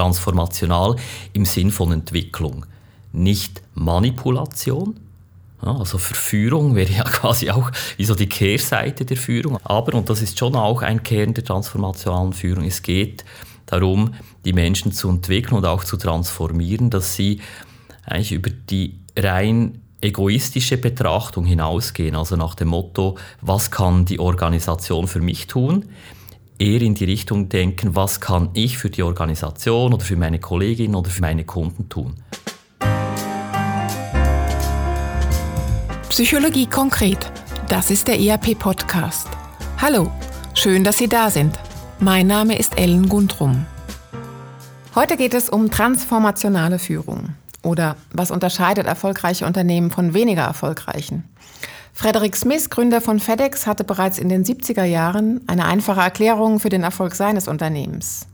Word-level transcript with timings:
transformational 0.00 0.96
im 1.34 1.44
Sinn 1.44 1.70
von 1.70 1.92
Entwicklung, 1.92 2.64
nicht 3.12 3.60
Manipulation. 3.74 4.98
also 5.60 5.98
Verführung 5.98 6.74
wäre 6.74 6.90
ja 6.90 7.04
quasi 7.18 7.50
auch 7.50 7.70
wie 7.98 8.04
so 8.04 8.14
die 8.14 8.28
Kehrseite 8.28 9.04
der 9.04 9.18
Führung. 9.18 9.58
Aber, 9.62 9.94
und 9.94 10.08
das 10.08 10.22
ist 10.22 10.38
schon 10.38 10.56
auch 10.56 10.82
ein 10.82 11.02
Kern 11.02 11.34
der 11.34 11.44
transformationalen 11.44 12.32
Führung, 12.32 12.64
es 12.64 12.82
geht 12.82 13.24
darum, 13.66 14.14
die 14.44 14.54
Menschen 14.54 14.90
zu 14.92 15.08
entwickeln 15.10 15.58
und 15.58 15.66
auch 15.66 15.84
zu 15.84 15.96
transformieren, 15.96 16.88
dass 16.90 17.14
sie 17.14 17.40
eigentlich 18.04 18.32
über 18.32 18.50
die 18.50 18.98
rein 19.16 19.82
egoistische 20.00 20.78
Betrachtung 20.78 21.44
hinausgehen, 21.44 22.16
also 22.16 22.36
nach 22.36 22.54
dem 22.54 22.68
Motto, 22.68 23.18
was 23.42 23.70
kann 23.70 24.06
die 24.06 24.18
Organisation 24.18 25.06
für 25.06 25.20
mich 25.20 25.46
tun, 25.46 25.84
eher 26.60 26.82
in 26.82 26.94
die 26.94 27.06
Richtung 27.06 27.48
denken, 27.48 27.96
was 27.96 28.20
kann 28.20 28.50
ich 28.52 28.76
für 28.76 28.90
die 28.90 29.02
Organisation 29.02 29.94
oder 29.94 30.04
für 30.04 30.16
meine 30.16 30.38
Kolleginnen 30.38 30.94
oder 30.94 31.10
für 31.10 31.22
meine 31.22 31.44
Kunden 31.44 31.88
tun. 31.88 32.14
Psychologie 36.10 36.66
konkret. 36.66 37.30
Das 37.68 37.90
ist 37.90 38.08
der 38.08 38.20
ERP-Podcast. 38.20 39.28
Hallo, 39.78 40.10
schön, 40.54 40.84
dass 40.84 40.98
Sie 40.98 41.08
da 41.08 41.30
sind. 41.30 41.58
Mein 41.98 42.26
Name 42.26 42.58
ist 42.58 42.78
Ellen 42.78 43.08
Gundrum. 43.08 43.64
Heute 44.94 45.16
geht 45.16 45.34
es 45.34 45.48
um 45.48 45.70
transformationale 45.70 46.78
Führung. 46.78 47.36
Oder 47.62 47.96
was 48.12 48.30
unterscheidet 48.30 48.86
erfolgreiche 48.86 49.46
Unternehmen 49.46 49.90
von 49.90 50.14
weniger 50.14 50.42
erfolgreichen? 50.42 51.24
Frederick 52.00 52.34
Smith, 52.34 52.70
Gründer 52.70 53.02
von 53.02 53.20
FedEx, 53.20 53.66
hatte 53.66 53.84
bereits 53.84 54.16
in 54.16 54.30
den 54.30 54.42
70er 54.42 54.84
Jahren 54.84 55.42
eine 55.46 55.66
einfache 55.66 56.00
Erklärung 56.00 56.58
für 56.58 56.70
den 56.70 56.82
Erfolg 56.82 57.14
seines 57.14 57.46
Unternehmens, 57.46 58.26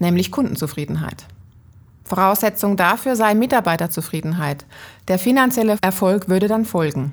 nämlich 0.00 0.32
Kundenzufriedenheit. 0.32 1.26
Voraussetzung 2.02 2.76
dafür 2.76 3.14
sei 3.14 3.34
Mitarbeiterzufriedenheit. 3.34 4.64
Der 5.06 5.20
finanzielle 5.20 5.76
Erfolg 5.82 6.28
würde 6.28 6.48
dann 6.48 6.64
folgen. 6.64 7.12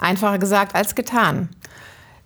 Einfacher 0.00 0.40
gesagt 0.40 0.74
als 0.74 0.96
getan. 0.96 1.50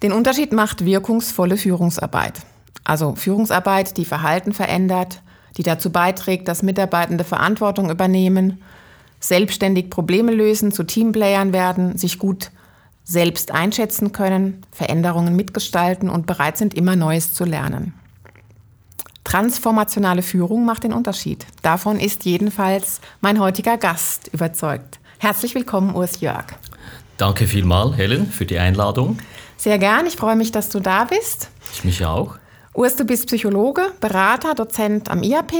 Den 0.02 0.12
Unterschied 0.12 0.54
macht 0.54 0.86
wirkungsvolle 0.86 1.58
Führungsarbeit. 1.58 2.40
Also 2.82 3.14
Führungsarbeit, 3.14 3.98
die 3.98 4.06
Verhalten 4.06 4.54
verändert, 4.54 5.20
die 5.58 5.62
dazu 5.62 5.92
beiträgt, 5.92 6.48
dass 6.48 6.62
Mitarbeitende 6.62 7.24
Verantwortung 7.24 7.90
übernehmen, 7.90 8.62
selbstständig 9.20 9.90
Probleme 9.90 10.32
lösen, 10.32 10.72
zu 10.72 10.82
Teamplayern 10.82 11.52
werden, 11.52 11.98
sich 11.98 12.18
gut 12.18 12.50
selbst 13.04 13.52
einschätzen 13.52 14.12
können, 14.12 14.64
Veränderungen 14.70 15.36
mitgestalten 15.36 16.08
und 16.08 16.26
bereit 16.26 16.56
sind, 16.56 16.74
immer 16.74 16.96
Neues 16.96 17.34
zu 17.34 17.44
lernen. 17.44 17.94
Transformationale 19.24 20.22
Führung 20.22 20.64
macht 20.64 20.84
den 20.84 20.92
Unterschied. 20.92 21.46
Davon 21.62 21.98
ist 21.98 22.24
jedenfalls 22.24 23.00
mein 23.20 23.40
heutiger 23.40 23.78
Gast 23.78 24.28
überzeugt. 24.32 24.98
Herzlich 25.18 25.54
willkommen, 25.54 25.94
Urs 25.94 26.20
Jörg. 26.20 26.46
Danke 27.16 27.46
vielmal, 27.46 27.94
Helen, 27.94 28.26
für 28.26 28.46
die 28.46 28.58
Einladung. 28.58 29.18
Sehr 29.56 29.78
gern. 29.78 30.06
Ich 30.06 30.16
freue 30.16 30.34
mich, 30.34 30.50
dass 30.50 30.68
du 30.68 30.80
da 30.80 31.04
bist. 31.04 31.48
Ich 31.72 31.84
mich 31.84 32.04
auch. 32.04 32.36
Urs, 32.74 32.96
du 32.96 33.04
bist 33.04 33.26
Psychologe, 33.26 33.82
Berater, 34.00 34.54
Dozent 34.54 35.10
am 35.10 35.22
IAP 35.22 35.52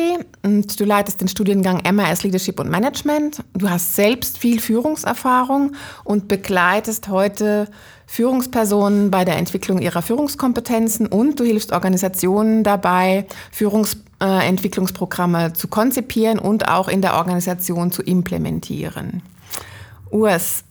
und 0.42 0.80
du 0.80 0.84
leitest 0.84 1.20
den 1.20 1.28
Studiengang 1.28 1.82
MRS 1.84 2.22
Leadership 2.22 2.58
und 2.58 2.70
Management. 2.70 3.44
Du 3.52 3.68
hast 3.68 3.94
selbst 3.94 4.38
viel 4.38 4.58
Führungserfahrung 4.58 5.72
und 6.04 6.26
begleitest 6.28 7.08
heute 7.08 7.68
Führungspersonen 8.06 9.10
bei 9.10 9.26
der 9.26 9.36
Entwicklung 9.36 9.82
ihrer 9.82 10.00
Führungskompetenzen 10.00 11.06
und 11.06 11.38
du 11.38 11.44
hilfst 11.44 11.72
Organisationen 11.72 12.64
dabei, 12.64 13.26
Führungsentwicklungsprogramme 13.50 15.46
äh, 15.48 15.52
zu 15.52 15.68
konzipieren 15.68 16.38
und 16.38 16.68
auch 16.68 16.88
in 16.88 17.02
der 17.02 17.16
Organisation 17.16 17.92
zu 17.92 18.00
implementieren. 18.00 19.20
Urs, 20.10 20.64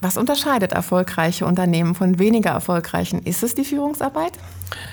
was 0.00 0.16
unterscheidet 0.16 0.72
erfolgreiche 0.72 1.46
Unternehmen 1.46 1.94
von 1.94 2.18
weniger 2.18 2.50
erfolgreichen? 2.50 3.22
Ist 3.22 3.42
es 3.42 3.54
die 3.54 3.64
Führungsarbeit? 3.64 4.32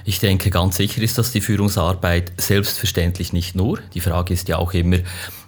Ich 0.05 0.19
denke, 0.19 0.49
ganz 0.49 0.77
sicher 0.77 1.01
ist 1.01 1.17
das 1.17 1.31
die 1.31 1.41
Führungsarbeit. 1.41 2.31
Selbstverständlich 2.37 3.33
nicht 3.33 3.55
nur. 3.55 3.79
Die 3.93 3.99
Frage 3.99 4.33
ist 4.33 4.47
ja 4.47 4.57
auch 4.57 4.73
immer, 4.73 4.97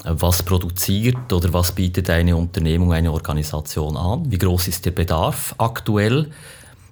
was 0.03 0.43
produziert 0.43 1.31
oder 1.31 1.53
was 1.53 1.71
bietet 1.71 2.09
eine 2.09 2.35
Unternehmung, 2.35 2.93
eine 2.93 3.11
Organisation 3.11 3.97
an? 3.97 4.29
Wie 4.29 4.38
groß 4.38 4.67
ist 4.67 4.85
der 4.85 4.91
Bedarf 4.91 5.55
aktuell? 5.57 6.31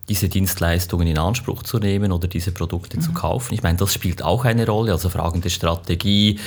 Diese 0.10 0.28
Dienstleistungen 0.28 1.08
in 1.08 1.18
Anspruch 1.18 1.64
zu 1.64 1.80
nehmen 1.80 2.12
oder 2.12 2.28
diese 2.28 2.52
Produkte 2.52 2.98
mhm. 2.98 3.02
zu 3.02 3.14
kaufen. 3.14 3.54
Ich 3.54 3.64
meine, 3.64 3.78
das 3.78 3.94
spielt 3.94 4.22
auch 4.22 4.44
eine 4.44 4.66
Rolle, 4.66 4.92
also 4.92 5.10
Fragen 5.10 5.42
der 5.42 5.50
Strategie, 5.50 6.40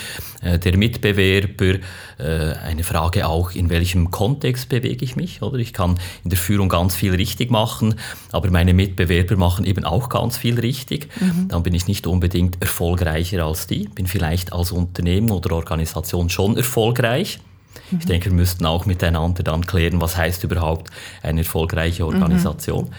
äh, 0.43 0.59
der 0.59 0.77
Mitbewerber, 0.77 1.78
äh, 2.19 2.53
eine 2.65 2.84
Frage 2.84 3.27
auch, 3.27 3.53
in 3.53 3.71
welchem 3.71 4.11
Kontext 4.11 4.69
bewege 4.69 5.05
ich 5.05 5.16
mich, 5.16 5.41
oder? 5.41 5.59
Ich 5.59 5.72
kann 5.72 5.99
in 6.22 6.31
der 6.31 6.39
Führung 6.39 6.69
ganz 6.69 6.95
viel 6.95 7.15
richtig 7.15 7.50
machen, 7.50 7.95
aber 8.31 8.50
meine 8.50 8.75
Mitbewerber 8.75 9.37
machen 9.37 9.65
eben 9.65 9.84
auch 9.84 10.11
ganz 10.11 10.37
viel 10.37 10.61
richtig. 10.61 11.09
Mhm. 11.21 11.49
Dann 11.49 11.62
bin 11.62 11.75
ich 11.75 11.87
nicht 11.87 12.06
unbedingt 12.06 12.61
erfolgreicher 12.61 13.45
als 13.45 13.66
die, 13.66 13.89
bin 13.89 14.06
vielleicht 14.06 14.53
als 14.53 14.71
Unternehmen 14.71 15.31
oder 15.31 15.56
Organisation 15.56 16.28
schon 16.28 16.56
erfolgreich. 16.59 17.41
Ich 17.87 17.93
mhm. 17.93 18.09
denke, 18.09 18.31
wir 18.31 18.37
müssten 18.37 18.66
auch 18.66 18.84
miteinander 18.84 19.43
dann 19.43 19.66
klären, 19.66 20.00
was 20.00 20.16
heißt 20.16 20.45
überhaupt 20.45 20.91
eine 21.22 21.41
erfolgreiche 21.41 22.05
mhm. 22.05 22.09
Organisation. 22.11 22.84
Mhm. 22.84 22.91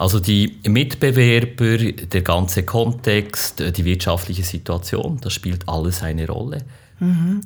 Also 0.00 0.18
die 0.18 0.58
Mitbewerber, 0.66 1.76
der 1.92 2.22
ganze 2.22 2.62
Kontext, 2.62 3.60
die 3.60 3.84
wirtschaftliche 3.84 4.42
Situation, 4.42 5.18
das 5.20 5.34
spielt 5.34 5.68
alles 5.68 6.02
eine 6.02 6.26
Rolle. 6.26 6.64
Mhm 7.00 7.42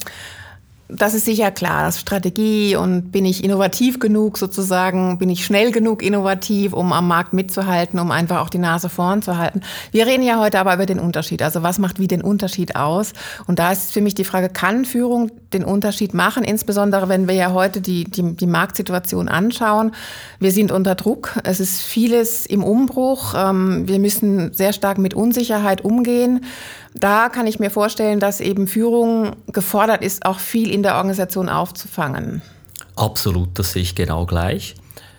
das 0.88 1.14
ist 1.14 1.24
sicher 1.24 1.50
klar, 1.50 1.84
das 1.84 1.98
Strategie 1.98 2.76
und 2.76 3.10
bin 3.10 3.24
ich 3.24 3.42
innovativ 3.42 3.98
genug 3.98 4.36
sozusagen, 4.36 5.18
bin 5.18 5.30
ich 5.30 5.44
schnell 5.44 5.72
genug 5.72 6.02
innovativ, 6.02 6.74
um 6.74 6.92
am 6.92 7.08
Markt 7.08 7.32
mitzuhalten, 7.32 7.98
um 7.98 8.10
einfach 8.10 8.40
auch 8.40 8.50
die 8.50 8.58
Nase 8.58 8.90
vorn 8.90 9.22
zu 9.22 9.38
halten. 9.38 9.62
Wir 9.92 10.06
reden 10.06 10.22
ja 10.22 10.38
heute 10.38 10.60
aber 10.60 10.74
über 10.74 10.86
den 10.86 11.00
Unterschied, 11.00 11.42
also 11.42 11.62
was 11.62 11.78
macht 11.78 12.00
wie 12.00 12.06
den 12.06 12.20
Unterschied 12.20 12.76
aus? 12.76 13.12
Und 13.46 13.58
da 13.58 13.72
ist 13.72 13.92
für 13.92 14.02
mich 14.02 14.14
die 14.14 14.24
Frage, 14.24 14.50
kann 14.50 14.84
Führung 14.84 15.30
den 15.54 15.64
Unterschied 15.64 16.12
machen, 16.12 16.44
insbesondere 16.44 17.08
wenn 17.08 17.28
wir 17.28 17.34
ja 17.34 17.52
heute 17.52 17.80
die, 17.80 18.04
die, 18.04 18.34
die 18.34 18.46
Marktsituation 18.46 19.28
anschauen. 19.28 19.92
Wir 20.38 20.52
sind 20.52 20.72
unter 20.72 20.94
Druck, 20.94 21.38
es 21.44 21.60
ist 21.60 21.80
vieles 21.80 22.44
im 22.44 22.62
Umbruch, 22.62 23.34
ähm, 23.36 23.88
wir 23.88 23.98
müssen 23.98 24.52
sehr 24.52 24.72
stark 24.72 24.98
mit 24.98 25.14
Unsicherheit 25.14 25.84
umgehen. 25.84 26.44
Da 26.94 27.28
kann 27.28 27.46
ich 27.46 27.58
mir 27.58 27.70
vorstellen, 27.70 28.20
dass 28.20 28.40
eben 28.40 28.66
Führung 28.66 29.32
gefordert 29.52 30.04
ist, 30.04 30.26
auch 30.26 30.38
viel 30.38 30.70
in 30.70 30.82
der 30.82 30.96
Organisation 30.96 31.48
aufzufangen. 31.48 32.42
Absolut, 32.96 33.58
das 33.58 33.72
sehe 33.72 33.82
ich 33.82 33.94
genau 33.94 34.26
gleich. 34.26 34.76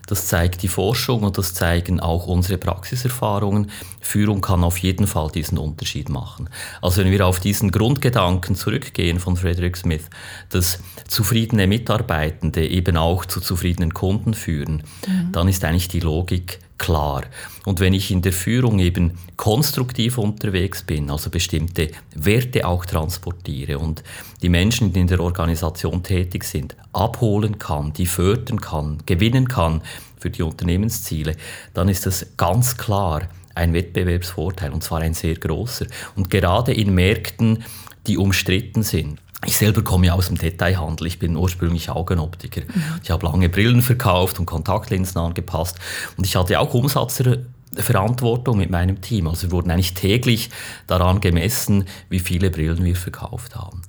Das 0.07 0.27
zeigt 0.27 0.61
die 0.63 0.67
Forschung 0.67 1.23
und 1.23 1.37
das 1.37 1.53
zeigen 1.53 1.99
auch 1.99 2.27
unsere 2.27 2.57
Praxiserfahrungen. 2.57 3.71
Führung 4.01 4.41
kann 4.41 4.63
auf 4.63 4.77
jeden 4.77 5.07
Fall 5.07 5.29
diesen 5.31 5.57
Unterschied 5.57 6.09
machen. 6.09 6.49
Also 6.81 7.03
wenn 7.03 7.11
wir 7.11 7.25
auf 7.25 7.39
diesen 7.39 7.71
Grundgedanken 7.71 8.55
zurückgehen 8.55 9.19
von 9.19 9.37
Frederick 9.37 9.77
Smith, 9.77 10.09
dass 10.49 10.79
zufriedene 11.07 11.67
Mitarbeitende 11.67 12.67
eben 12.67 12.97
auch 12.97 13.25
zu 13.25 13.41
zufriedenen 13.41 13.93
Kunden 13.93 14.33
führen, 14.33 14.83
mhm. 15.07 15.31
dann 15.31 15.47
ist 15.47 15.63
eigentlich 15.63 15.87
die 15.87 15.99
Logik 15.99 16.59
klar. 16.77 17.23
Und 17.65 17.79
wenn 17.79 17.93
ich 17.93 18.11
in 18.11 18.21
der 18.21 18.33
Führung 18.33 18.79
eben 18.79 19.17
konstruktiv 19.37 20.17
unterwegs 20.17 20.83
bin, 20.83 21.09
also 21.09 21.29
bestimmte 21.29 21.89
Werte 22.13 22.67
auch 22.67 22.85
transportiere 22.85 23.79
und 23.79 24.03
die 24.41 24.49
Menschen, 24.49 24.93
die 24.93 24.99
in 24.99 25.07
der 25.07 25.19
Organisation 25.19 26.03
tätig 26.03 26.43
sind, 26.43 26.75
abholen 26.93 27.57
kann, 27.57 27.93
die 27.93 28.05
fördern 28.05 28.61
kann, 28.61 28.99
gewinnen 29.05 29.47
kann 29.47 29.81
für 30.19 30.29
die 30.29 30.43
Unternehmensziele, 30.43 31.35
dann 31.73 31.89
ist 31.89 32.05
das 32.05 32.25
ganz 32.37 32.77
klar 32.77 33.23
ein 33.55 33.73
Wettbewerbsvorteil 33.73 34.71
und 34.71 34.83
zwar 34.83 35.01
ein 35.01 35.13
sehr 35.13 35.35
großer. 35.35 35.87
Und 36.15 36.29
gerade 36.29 36.73
in 36.73 36.93
Märkten, 36.93 37.63
die 38.05 38.17
umstritten 38.17 38.83
sind, 38.83 39.19
ich 39.45 39.57
selber 39.57 39.83
komme 39.83 40.07
ja 40.07 40.13
aus 40.13 40.27
dem 40.27 40.37
Detailhandel. 40.37 41.07
Ich 41.07 41.19
bin 41.19 41.35
ursprünglich 41.35 41.89
Augenoptiker. 41.89 42.61
Mhm. 42.61 42.83
Ich 43.03 43.11
habe 43.11 43.25
lange 43.25 43.49
Brillen 43.49 43.81
verkauft 43.81 44.39
und 44.39 44.45
Kontaktlinsen 44.45 45.19
angepasst. 45.19 45.77
Und 46.17 46.25
ich 46.25 46.35
hatte 46.35 46.59
auch 46.59 46.73
Umsatzverantwortung 46.73 48.57
mit 48.57 48.69
meinem 48.69 49.01
Team. 49.01 49.27
Also 49.27 49.47
wir 49.47 49.51
wurden 49.51 49.71
eigentlich 49.71 49.93
täglich 49.93 50.49
daran 50.87 51.21
gemessen, 51.21 51.85
wie 52.09 52.19
viele 52.19 52.49
Brillen 52.49 52.83
wir 52.83 52.95
verkauft 52.95 53.55
haben. 53.55 53.81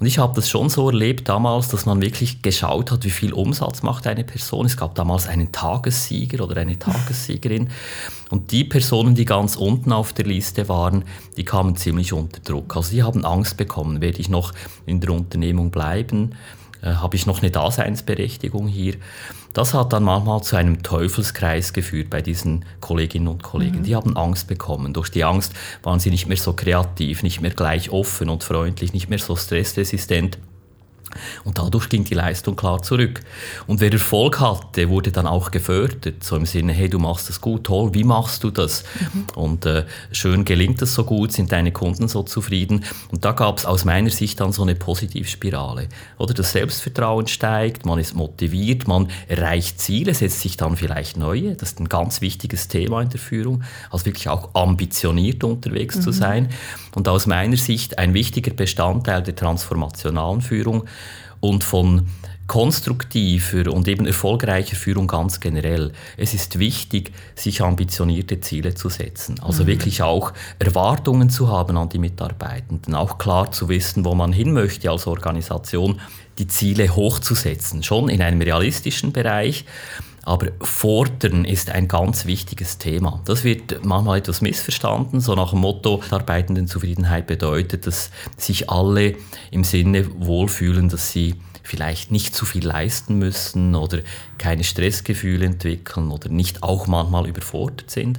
Und 0.00 0.06
ich 0.06 0.18
habe 0.18 0.34
das 0.34 0.48
schon 0.48 0.68
so 0.68 0.88
erlebt 0.88 1.28
damals, 1.28 1.68
dass 1.68 1.84
man 1.84 2.00
wirklich 2.00 2.40
geschaut 2.40 2.92
hat, 2.92 3.04
wie 3.04 3.10
viel 3.10 3.32
Umsatz 3.32 3.82
macht 3.82 4.06
eine 4.06 4.22
Person. 4.22 4.66
Es 4.66 4.76
gab 4.76 4.94
damals 4.94 5.26
einen 5.26 5.50
Tagessieger 5.50 6.44
oder 6.44 6.60
eine 6.60 6.78
Tagessiegerin. 6.78 7.70
Und 8.30 8.52
die 8.52 8.62
Personen, 8.62 9.16
die 9.16 9.24
ganz 9.24 9.56
unten 9.56 9.90
auf 9.90 10.12
der 10.12 10.26
Liste 10.26 10.68
waren, 10.68 11.04
die 11.36 11.44
kamen 11.44 11.74
ziemlich 11.74 12.12
unter 12.12 12.40
Druck. 12.40 12.76
Also 12.76 12.92
die 12.92 13.02
haben 13.02 13.24
Angst 13.24 13.56
bekommen, 13.56 14.00
werde 14.00 14.20
ich 14.20 14.28
noch 14.28 14.52
in 14.86 15.00
der 15.00 15.10
Unternehmung 15.10 15.70
bleiben? 15.70 16.36
Äh, 16.80 16.92
habe 16.92 17.16
ich 17.16 17.26
noch 17.26 17.42
eine 17.42 17.50
Daseinsberechtigung 17.50 18.68
hier? 18.68 18.94
Das 19.52 19.74
hat 19.74 19.92
dann 19.92 20.04
manchmal 20.04 20.42
zu 20.42 20.56
einem 20.56 20.82
Teufelskreis 20.82 21.72
geführt 21.72 22.10
bei 22.10 22.22
diesen 22.22 22.64
Kolleginnen 22.80 23.28
und 23.28 23.42
Kollegen. 23.42 23.78
Mhm. 23.78 23.82
Die 23.84 23.96
haben 23.96 24.16
Angst 24.16 24.46
bekommen. 24.46 24.92
Durch 24.92 25.10
die 25.10 25.24
Angst 25.24 25.52
waren 25.82 26.00
sie 26.00 26.10
nicht 26.10 26.26
mehr 26.26 26.36
so 26.36 26.52
kreativ, 26.52 27.22
nicht 27.22 27.40
mehr 27.40 27.50
gleich 27.50 27.90
offen 27.90 28.28
und 28.28 28.44
freundlich, 28.44 28.92
nicht 28.92 29.08
mehr 29.08 29.18
so 29.18 29.36
stressresistent. 29.36 30.38
Und 31.44 31.58
dadurch 31.58 31.88
ging 31.88 32.04
die 32.04 32.14
Leistung 32.14 32.56
klar 32.56 32.82
zurück. 32.82 33.20
Und 33.66 33.80
wer 33.80 33.92
Erfolg 33.92 34.40
hatte, 34.40 34.88
wurde 34.88 35.10
dann 35.12 35.26
auch 35.26 35.50
gefördert, 35.50 36.22
so 36.24 36.36
im 36.36 36.46
Sinne, 36.46 36.72
hey, 36.72 36.88
du 36.88 36.98
machst 36.98 37.28
das 37.28 37.40
gut, 37.40 37.64
toll, 37.64 37.94
wie 37.94 38.04
machst 38.04 38.44
du 38.44 38.50
das? 38.50 38.84
Mhm. 39.12 39.24
Und 39.34 39.66
äh, 39.66 39.84
schön 40.12 40.44
gelingt 40.44 40.82
es 40.82 40.94
so 40.94 41.04
gut, 41.04 41.32
sind 41.32 41.52
deine 41.52 41.72
Kunden 41.72 42.08
so 42.08 42.22
zufrieden. 42.22 42.84
Und 43.10 43.24
da 43.24 43.32
gab 43.32 43.58
es 43.58 43.66
aus 43.66 43.84
meiner 43.84 44.10
Sicht 44.10 44.40
dann 44.40 44.52
so 44.52 44.62
eine 44.62 44.74
Positivspirale. 44.74 45.88
Oder 46.18 46.34
das 46.34 46.52
Selbstvertrauen 46.52 47.26
steigt, 47.26 47.86
man 47.86 47.98
ist 47.98 48.14
motiviert, 48.14 48.88
man 48.88 49.08
erreicht 49.28 49.80
Ziele, 49.80 50.14
setzt 50.14 50.40
sich 50.40 50.56
dann 50.56 50.76
vielleicht 50.76 51.16
neue. 51.16 51.54
Das 51.54 51.70
ist 51.70 51.80
ein 51.80 51.88
ganz 51.88 52.20
wichtiges 52.20 52.68
Thema 52.68 53.02
in 53.02 53.10
der 53.10 53.20
Führung, 53.20 53.62
also 53.90 54.06
wirklich 54.06 54.28
auch 54.28 54.54
ambitioniert 54.54 55.44
unterwegs 55.44 55.96
mhm. 55.96 56.00
zu 56.02 56.12
sein. 56.12 56.48
Und 56.94 57.08
aus 57.08 57.26
meiner 57.26 57.56
Sicht 57.56 57.98
ein 57.98 58.14
wichtiger 58.14 58.52
Bestandteil 58.52 59.22
der 59.22 59.36
transformationalen 59.36 60.40
Führung 60.40 60.84
und 61.40 61.64
von 61.64 62.08
konstruktiver 62.48 63.70
und 63.72 63.86
eben 63.88 64.06
erfolgreicher 64.06 64.74
Führung 64.74 65.06
ganz 65.06 65.38
generell. 65.38 65.92
Es 66.16 66.32
ist 66.32 66.58
wichtig, 66.58 67.12
sich 67.34 67.60
ambitionierte 67.60 68.40
Ziele 68.40 68.74
zu 68.74 68.88
setzen. 68.88 69.38
Also 69.40 69.62
mhm. 69.62 69.68
wirklich 69.68 70.02
auch 70.02 70.32
Erwartungen 70.58 71.28
zu 71.28 71.48
haben 71.48 71.76
an 71.76 71.90
die 71.90 71.98
Mitarbeitenden, 71.98 72.94
auch 72.94 73.18
klar 73.18 73.52
zu 73.52 73.68
wissen, 73.68 74.04
wo 74.04 74.14
man 74.14 74.32
hin 74.32 74.52
möchte 74.52 74.90
als 74.90 75.06
Organisation, 75.06 76.00
die 76.38 76.46
Ziele 76.46 76.96
hochzusetzen, 76.96 77.82
schon 77.82 78.08
in 78.08 78.22
einem 78.22 78.40
realistischen 78.40 79.12
Bereich. 79.12 79.66
Aber 80.28 80.48
Fordern 80.60 81.46
ist 81.46 81.70
ein 81.70 81.88
ganz 81.88 82.26
wichtiges 82.26 82.76
Thema. 82.76 83.22
Das 83.24 83.44
wird 83.44 83.82
manchmal 83.82 84.18
etwas 84.18 84.42
missverstanden, 84.42 85.22
so 85.22 85.34
nach 85.34 85.52
dem 85.52 85.60
Motto, 85.60 86.02
Arbeitendenzufriedenheit 86.10 87.26
bedeutet, 87.26 87.86
dass 87.86 88.10
sich 88.36 88.68
alle 88.68 89.14
im 89.50 89.64
Sinne 89.64 90.04
wohlfühlen, 90.18 90.90
dass 90.90 91.12
sie 91.12 91.36
vielleicht 91.62 92.10
nicht 92.10 92.34
zu 92.34 92.44
viel 92.44 92.66
leisten 92.66 93.16
müssen 93.16 93.74
oder 93.74 94.00
keine 94.36 94.64
Stressgefühle 94.64 95.46
entwickeln 95.46 96.10
oder 96.10 96.28
nicht 96.28 96.62
auch 96.62 96.86
manchmal 96.86 97.26
überfordert 97.26 97.90
sind. 97.90 98.18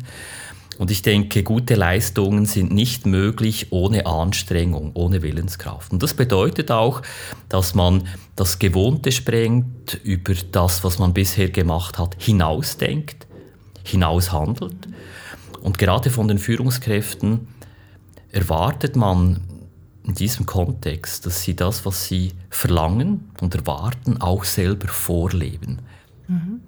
Und 0.80 0.92
ich 0.92 1.02
denke, 1.02 1.44
gute 1.44 1.76
Leistungen 1.76 2.46
sind 2.46 2.72
nicht 2.72 3.06
möglich 3.06 3.68
ohne 3.72 4.06
Anstrengung, 4.06 4.92
ohne 4.94 5.22
Willenskraft. 5.22 5.92
Und 5.92 6.02
das 6.02 6.14
bedeutet 6.14 6.72
auch, 6.72 7.02
dass 7.50 7.76
man 7.76 8.08
das 8.38 8.60
Gewohnte 8.60 9.12
sprengt, 9.12 10.00
über 10.06 10.34
das, 10.54 10.86
was 10.86 10.98
man 10.98 11.14
bisher 11.14 11.50
gemacht 11.50 12.00
hat, 12.00 12.16
hinausdenkt, 12.18 13.28
hinaushandelt. 13.84 14.88
Und 15.62 15.78
gerade 15.78 16.10
von 16.10 16.30
den 16.30 16.38
Führungskräften 16.38 17.50
erwartet 18.32 18.96
man 18.96 19.42
in 20.06 20.14
diesem 20.14 20.46
Kontext, 20.46 21.26
dass 21.26 21.44
sie 21.44 21.58
das, 21.58 21.86
was 21.86 22.06
sie 22.06 22.32
verlangen 22.50 23.32
und 23.42 23.54
erwarten, 23.54 24.22
auch 24.22 24.46
selber 24.46 24.88
vorleben. 24.88 25.80
Mhm. 26.30 26.62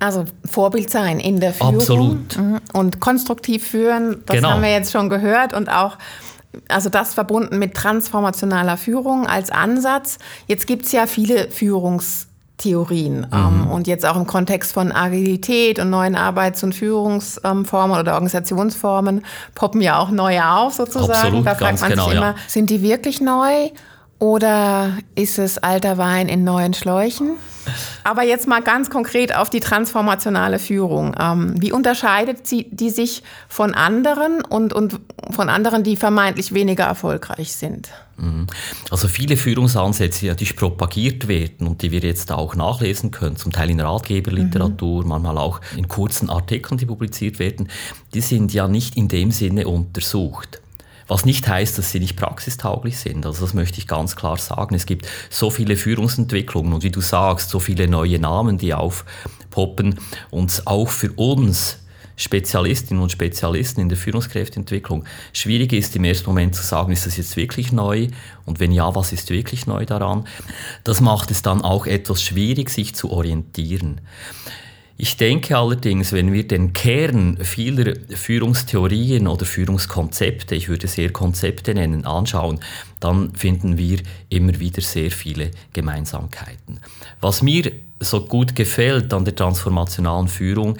Also 0.00 0.24
Vorbild 0.44 0.90
sein 0.90 1.18
in 1.18 1.40
der 1.40 1.52
Führung 1.52 1.76
Absolut. 1.76 2.36
Mhm. 2.36 2.60
und 2.72 3.00
konstruktiv 3.00 3.66
führen, 3.66 4.22
das 4.26 4.36
genau. 4.36 4.50
haben 4.50 4.62
wir 4.62 4.70
jetzt 4.70 4.92
schon 4.92 5.08
gehört 5.08 5.54
und 5.54 5.68
auch 5.68 5.98
also 6.68 6.88
das 6.88 7.14
verbunden 7.14 7.58
mit 7.58 7.74
transformationaler 7.74 8.76
Führung 8.76 9.26
als 9.26 9.50
Ansatz. 9.50 10.18
Jetzt 10.46 10.66
gibt 10.66 10.86
es 10.86 10.92
ja 10.92 11.06
viele 11.06 11.50
Führungstheorien 11.50 13.20
mhm. 13.20 13.26
ähm, 13.32 13.70
und 13.70 13.86
jetzt 13.86 14.06
auch 14.06 14.16
im 14.16 14.26
Kontext 14.26 14.72
von 14.72 14.92
Agilität 14.92 15.78
und 15.78 15.90
neuen 15.90 16.14
Arbeits- 16.14 16.62
und 16.62 16.74
Führungsformen 16.74 17.98
oder 17.98 18.14
Organisationsformen 18.14 19.24
poppen 19.54 19.80
ja 19.80 19.98
auch 19.98 20.10
neue 20.10 20.48
auf 20.48 20.74
sozusagen. 20.74 21.10
Absolut, 21.10 21.46
da 21.46 21.54
fragt 21.54 21.80
man 21.80 21.90
genau, 21.90 22.04
sich 22.04 22.14
immer, 22.14 22.30
ja. 22.30 22.36
sind 22.46 22.70
die 22.70 22.82
wirklich 22.82 23.20
neu 23.20 23.70
oder 24.18 24.98
ist 25.14 25.38
es 25.38 25.58
alter 25.58 25.98
Wein 25.98 26.28
in 26.28 26.44
neuen 26.44 26.74
Schläuchen? 26.74 27.36
Aber 28.02 28.22
jetzt 28.22 28.48
mal 28.48 28.62
ganz 28.62 28.90
konkret 28.90 29.34
auf 29.34 29.50
die 29.50 29.60
transformationale 29.60 30.58
Führung. 30.58 31.14
Ähm, 31.20 31.54
wie 31.60 31.72
unterscheidet 31.72 32.46
sie 32.46 32.68
die 32.70 32.90
sich 32.90 33.22
von 33.48 33.74
anderen 33.74 34.42
und, 34.42 34.72
und 34.72 35.00
von 35.30 35.48
anderen, 35.48 35.84
die 35.84 35.96
vermeintlich 35.96 36.54
weniger 36.54 36.84
erfolgreich 36.84 37.52
sind? 37.52 37.90
Mhm. 38.16 38.46
Also 38.90 39.06
viele 39.06 39.36
Führungsansätze, 39.36 40.34
die 40.34 40.44
propagiert 40.46 41.28
werden 41.28 41.66
und 41.66 41.82
die 41.82 41.92
wir 41.92 42.00
jetzt 42.00 42.32
auch 42.32 42.56
nachlesen 42.56 43.10
können, 43.10 43.36
zum 43.36 43.52
Teil 43.52 43.70
in 43.70 43.80
Ratgeberliteratur, 43.80 45.02
mhm. 45.02 45.08
manchmal 45.08 45.38
auch 45.38 45.60
in 45.76 45.86
kurzen 45.88 46.30
Artikeln, 46.30 46.78
die 46.78 46.86
publiziert 46.86 47.38
werden, 47.38 47.68
die 48.14 48.20
sind 48.20 48.52
ja 48.52 48.66
nicht 48.66 48.96
in 48.96 49.08
dem 49.08 49.30
Sinne 49.30 49.68
untersucht. 49.68 50.60
Was 51.08 51.24
nicht 51.24 51.48
heißt, 51.48 51.78
dass 51.78 51.90
sie 51.90 52.00
nicht 52.00 52.16
praxistauglich 52.16 52.98
sind. 52.98 53.26
Also 53.26 53.44
das 53.44 53.54
möchte 53.54 53.78
ich 53.78 53.86
ganz 53.86 54.14
klar 54.14 54.36
sagen. 54.36 54.74
Es 54.74 54.86
gibt 54.86 55.08
so 55.30 55.50
viele 55.50 55.76
Führungsentwicklungen 55.76 56.72
und 56.74 56.84
wie 56.84 56.90
du 56.90 57.00
sagst, 57.00 57.50
so 57.50 57.58
viele 57.58 57.88
neue 57.88 58.18
Namen, 58.18 58.58
die 58.58 58.74
aufpoppen 58.74 59.98
und 60.30 60.62
auch 60.66 60.88
für 60.90 61.12
uns 61.12 61.78
Spezialistinnen 62.18 63.02
und 63.02 63.12
Spezialisten 63.12 63.80
in 63.80 63.88
der 63.88 63.96
Führungskräfteentwicklung. 63.96 65.04
Schwierig 65.32 65.72
ist 65.72 65.94
im 65.96 66.04
ersten 66.04 66.26
Moment 66.26 66.54
zu 66.54 66.64
sagen, 66.64 66.92
ist 66.92 67.06
das 67.06 67.16
jetzt 67.16 67.36
wirklich 67.36 67.72
neu? 67.72 68.08
Und 68.44 68.60
wenn 68.60 68.72
ja, 68.72 68.94
was 68.94 69.12
ist 69.12 69.30
wirklich 69.30 69.66
neu 69.66 69.86
daran? 69.86 70.26
Das 70.82 71.00
macht 71.00 71.30
es 71.30 71.42
dann 71.42 71.62
auch 71.62 71.86
etwas 71.86 72.22
schwierig, 72.22 72.70
sich 72.70 72.94
zu 72.94 73.10
orientieren. 73.12 74.00
Ich 75.00 75.16
denke 75.16 75.56
allerdings, 75.56 76.12
wenn 76.12 76.32
wir 76.32 76.46
den 76.46 76.72
Kern 76.72 77.38
vieler 77.40 77.94
Führungstheorien 78.10 79.28
oder 79.28 79.46
Führungskonzepte, 79.46 80.56
ich 80.56 80.68
würde 80.68 80.86
es 80.86 80.98
eher 80.98 81.12
Konzepte 81.12 81.72
nennen, 81.72 82.04
anschauen, 82.04 82.58
dann 82.98 83.32
finden 83.32 83.78
wir 83.78 84.00
immer 84.28 84.58
wieder 84.58 84.82
sehr 84.82 85.12
viele 85.12 85.52
Gemeinsamkeiten. 85.72 86.80
Was 87.20 87.42
mir 87.42 87.70
so 88.00 88.24
gut 88.24 88.56
gefällt 88.56 89.14
an 89.14 89.24
der 89.24 89.36
transformationalen 89.36 90.26
Führung, 90.26 90.76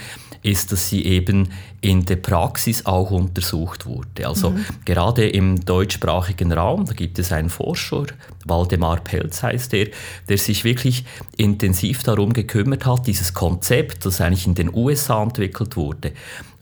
ist, 0.49 0.73
dass 0.73 0.89
sie 0.89 1.05
eben 1.05 1.50
in 1.81 2.05
der 2.05 2.17
Praxis 2.17 2.87
auch 2.87 3.11
untersucht 3.11 3.87
wurde. 3.87 4.27
Also 4.27 4.50
mhm. 4.50 4.65
gerade 4.85 5.29
im 5.29 5.65
deutschsprachigen 5.65 6.53
Raum, 6.53 6.87
da 6.87 6.93
gibt 6.93 7.19
es 7.19 7.31
einen 7.31 7.50
Forscher, 7.50 8.06
Waldemar 8.45 9.00
Pelz 9.00 9.43
heißt 9.43 9.75
er, 9.75 9.89
der 10.29 10.39
sich 10.39 10.65
wirklich 10.65 11.05
intensiv 11.37 12.03
darum 12.03 12.33
gekümmert 12.33 12.87
hat, 12.87 13.06
dieses 13.06 13.35
Konzept, 13.35 14.06
das 14.06 14.21
eigentlich 14.21 14.47
in 14.47 14.55
den 14.55 14.75
USA 14.75 15.23
entwickelt 15.23 15.77
wurde, 15.77 16.12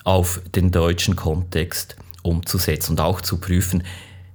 auf 0.03 0.41
den 0.55 0.71
deutschen 0.71 1.15
Kontext 1.15 1.95
umzusetzen 2.21 2.91
und 2.91 3.01
auch 3.01 3.21
zu 3.21 3.37
prüfen, 3.37 3.83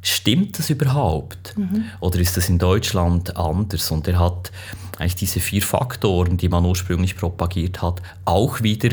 stimmt 0.03 0.59
das 0.59 0.71
überhaupt? 0.71 1.57
Mhm. 1.57 1.85
Oder 2.01 2.19
ist 2.19 2.37
das 2.37 2.49
in 2.49 2.59
Deutschland 2.59 3.37
anders? 3.37 3.91
Und 3.91 4.09
er 4.09 4.19
hat 4.19 4.51
eigentlich 4.99 5.17
diese 5.17 5.41
vier 5.41 5.63
Faktoren, 5.63 6.37
die 6.37 6.49
man 6.49 6.65
ursprünglich 6.65 7.17
propagiert 7.17 7.83
hat, 7.83 8.03
auch 8.25 8.63
wieder 8.63 8.91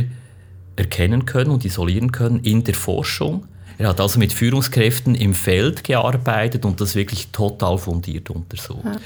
erkennen 0.80 1.26
können 1.26 1.52
und 1.52 1.66
isolieren 1.66 2.12
können 2.12 2.40
in 2.40 2.64
der 2.64 2.74
Forschung. 2.74 3.46
Er 3.78 3.90
hat 3.90 4.02
also 4.02 4.20
mit 4.20 4.34
Führungskräften 4.34 5.16
im 5.16 5.34
Feld 5.34 5.84
gearbeitet 5.84 6.66
und 6.66 6.82
das 6.82 6.96
wirklich 6.96 7.28
total 7.32 7.78
fundiert 7.78 8.30
untersucht. 8.30 8.86
Ja. 8.86 8.98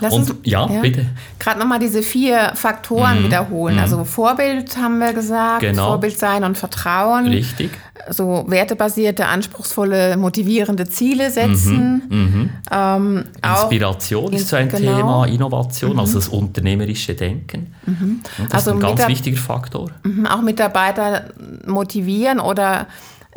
Lass 0.00 0.12
und, 0.12 0.30
uns, 0.30 0.34
ja, 0.44 0.68
ja, 0.70 0.80
bitte. 0.80 1.06
Gerade 1.38 1.58
nochmal 1.58 1.78
diese 1.78 2.02
vier 2.02 2.52
Faktoren 2.54 3.20
mhm. 3.20 3.26
wiederholen. 3.26 3.76
Mhm. 3.76 3.80
Also 3.80 4.04
Vorbild 4.04 4.76
haben 4.76 4.98
wir 4.98 5.12
gesagt, 5.12 5.60
genau. 5.60 5.88
Vorbild 5.88 6.18
sein 6.18 6.44
und 6.44 6.56
Vertrauen. 6.58 7.26
Richtig. 7.28 7.70
So 8.10 8.44
wertebasierte, 8.46 9.26
anspruchsvolle, 9.26 10.16
motivierende 10.16 10.86
Ziele 10.88 11.30
setzen. 11.30 12.02
Mhm. 12.08 12.18
mhm. 12.18 12.50
Ähm, 12.70 13.24
Inspiration 13.44 14.32
ist 14.32 14.48
so 14.48 14.56
ein 14.56 14.68
genau. 14.68 14.96
Thema, 14.96 15.26
Innovation, 15.26 15.98
also 15.98 16.12
mhm. 16.12 16.14
das 16.16 16.28
unternehmerische 16.28 17.14
Denken. 17.14 17.74
Mhm. 17.86 18.20
Das 18.44 18.66
also 18.66 18.70
ist 18.70 18.84
ein 18.84 18.96
ganz 18.96 19.08
wichtiger 19.08 19.38
Faktor. 19.38 19.90
Auch 20.28 20.42
Mitarbeiter 20.42 21.30
motivieren 21.66 22.38
oder 22.40 22.86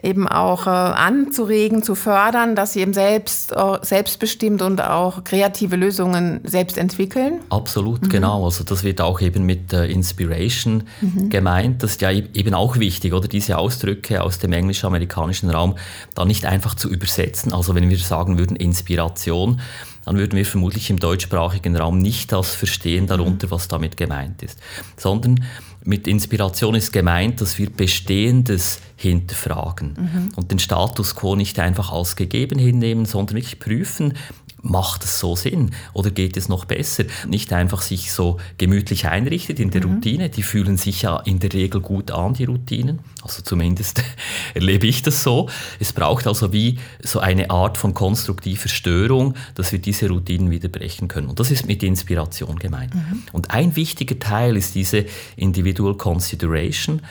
eben 0.04 0.28
auch 0.28 0.68
äh, 0.68 0.70
anzuregen, 0.70 1.84
zu 1.84 1.96
fördern, 1.96 2.56
dass 2.56 2.74
sie 2.74 2.82
eben 2.82 2.94
selbst, 2.94 3.52
äh, 3.52 3.78
selbstbestimmt 3.82 4.62
und 4.62 4.82
auch 4.82 5.24
kreative 5.24 5.76
Lösungen 5.76 6.42
selbst 6.44 6.78
entwickeln. 6.78 7.40
Absolut, 7.50 8.04
mhm. 8.04 8.10
genau. 8.10 8.46
Also 8.46 8.64
das 8.64 8.84
wird 8.84 9.02
auch 9.02 9.22
eben 9.22 9.46
mit 9.46 9.74
äh, 9.74 9.86
Inspiration 9.86 10.84
mhm. 11.02 11.30
gemeint. 11.30 11.84
Das 11.84 11.92
ist 11.92 12.02
ja 12.02 12.12
eben 12.12 12.54
auch 12.54 12.78
wichtig, 12.78 13.14
oder 13.14 13.28
diese 13.28 13.58
Ausdrücke 13.58 14.24
aus 14.24 14.40
dem 14.40 14.54
englisch-amerikanischen 14.54 15.50
Raum 15.50 15.76
da 16.16 16.26
nicht 16.26 16.46
einfach 16.46 16.76
zu 16.76 16.90
übersetzen. 16.90 17.54
Also 17.54 17.76
wenn 17.76 17.90
wir 17.90 17.98
sagen 17.98 18.38
würden 18.38 18.56
Inspiration, 18.56 19.60
dann 20.06 20.18
würden 20.18 20.38
wir 20.38 20.46
vermutlich 20.46 20.90
im 20.90 21.00
deutschsprachigen 21.00 21.76
Raum 21.76 22.00
nicht 22.00 22.32
das 22.32 22.56
verstehen 22.56 23.08
darunter, 23.08 23.48
mhm. 23.48 23.52
was 23.52 23.68
damit 23.68 23.98
gemeint 23.98 24.42
ist, 24.42 24.60
sondern 24.98 25.44
mit 25.90 26.08
Inspiration 26.08 26.76
ist 26.76 26.94
gemeint, 26.94 27.42
dass 27.42 27.58
wir 27.58 27.68
Bestehendes 27.72 28.80
hinterfragen 28.96 29.96
mhm. 29.98 30.30
und 30.36 30.52
den 30.52 30.60
Status 30.60 31.16
quo 31.16 31.36
nicht 31.36 31.58
einfach 31.58 31.92
als 31.92 32.16
gegeben 32.16 32.60
hinnehmen, 32.60 33.06
sondern 33.06 33.38
wirklich 33.38 33.60
prüfen, 33.60 34.14
macht 34.62 35.04
es 35.04 35.20
so 35.20 35.36
Sinn 35.36 35.72
oder 35.94 36.12
geht 36.12 36.38
es 36.38 36.50
noch 36.50 36.66
besser? 36.66 37.06
Nicht 37.28 37.54
einfach 37.54 37.82
sich 37.82 38.12
so 38.12 38.38
gemütlich 38.58 39.08
einrichtet 39.08 39.60
in 39.60 39.72
der 39.72 39.86
mhm. 39.86 39.94
Routine. 39.94 40.30
Die 40.30 40.44
fühlen 40.44 40.78
sich 40.78 41.04
ja 41.04 41.18
in 41.18 41.40
der 41.40 41.54
Regel 41.54 41.82
gut 41.82 42.12
an, 42.12 42.34
die 42.34 42.46
Routinen. 42.46 43.00
Also 43.22 43.42
zumindest 43.42 44.04
erlebe 44.54 44.88
ich 44.88 45.02
das 45.02 45.24
so. 45.24 45.50
Es 45.80 45.94
braucht 45.94 46.28
also 46.28 46.54
wie 46.54 46.80
so 47.02 47.20
eine 47.20 47.50
Art 47.50 47.78
von 47.78 47.94
konstruktiver 47.94 48.70
Störung, 48.70 49.36
dass 49.56 49.72
wir 49.72 49.80
diese 49.80 50.10
Routinen 50.10 50.52
wieder 50.52 50.70
brechen 50.70 51.08
können. 51.08 51.28
Und 51.28 51.40
das 51.40 51.52
ist 51.52 51.66
mit 51.66 51.84
Inspiration 51.84 52.60
gemeint. 52.60 52.94
Mhm. 52.96 53.24
Und 53.32 53.52
ein 53.52 53.76
wichtiger 53.76 54.20
Teil 54.20 54.58
ist 54.58 54.76
diese 54.76 55.06
Individual 55.36 55.96
Consideration 55.96 57.02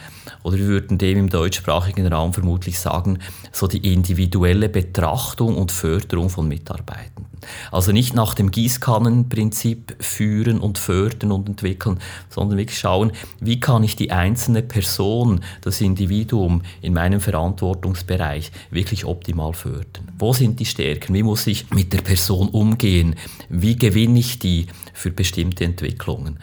oder 0.43 0.59
wir 0.59 0.67
würden 0.67 0.99
dem 0.99 1.19
im 1.19 1.29
deutschsprachigen 1.31 2.07
Raum 2.07 2.33
vermutlich 2.33 2.79
sagen, 2.79 3.19
so 3.53 3.67
die 3.67 3.93
individuelle 3.93 4.69
Betrachtung 4.69 5.57
und 5.57 5.73
Förderung 5.73 6.31
von 6.31 6.49
Mitarbeitenden. 6.49 7.38
Also 7.71 7.93
nicht 7.93 8.15
nach 8.15 8.35
dem 8.35 8.51
Gießkannenprinzip 8.51 9.97
führen 10.01 10.61
und 10.61 10.79
fördern 10.79 11.33
und 11.33 11.49
entwickeln, 11.49 11.99
sondern 12.31 12.59
wirklich 12.59 12.79
schauen, 12.79 13.13
wie 13.41 13.61
kann 13.61 13.83
ich 13.83 13.97
die 13.97 14.11
einzelne 14.11 14.63
Person, 14.63 15.41
das 15.61 15.81
Individuum 15.81 16.63
in 16.81 16.95
meinem 16.95 17.21
Verantwortungsbereich 17.21 18.51
wirklich 18.71 19.05
optimal 19.05 19.53
fördern. 19.53 20.09
Wo 20.19 20.33
sind 20.33 20.61
die 20.61 20.67
Stärken? 20.67 21.15
Wie 21.15 21.23
muss 21.23 21.47
ich 21.47 21.71
mit 21.71 21.93
der 21.93 22.03
Person 22.03 22.49
umgehen? 22.49 23.17
Wie 23.49 23.77
gewinne 23.77 24.19
ich 24.19 24.39
die 24.39 24.67
für 24.93 25.11
bestimmte 25.11 25.65
Entwicklungen? 25.65 26.39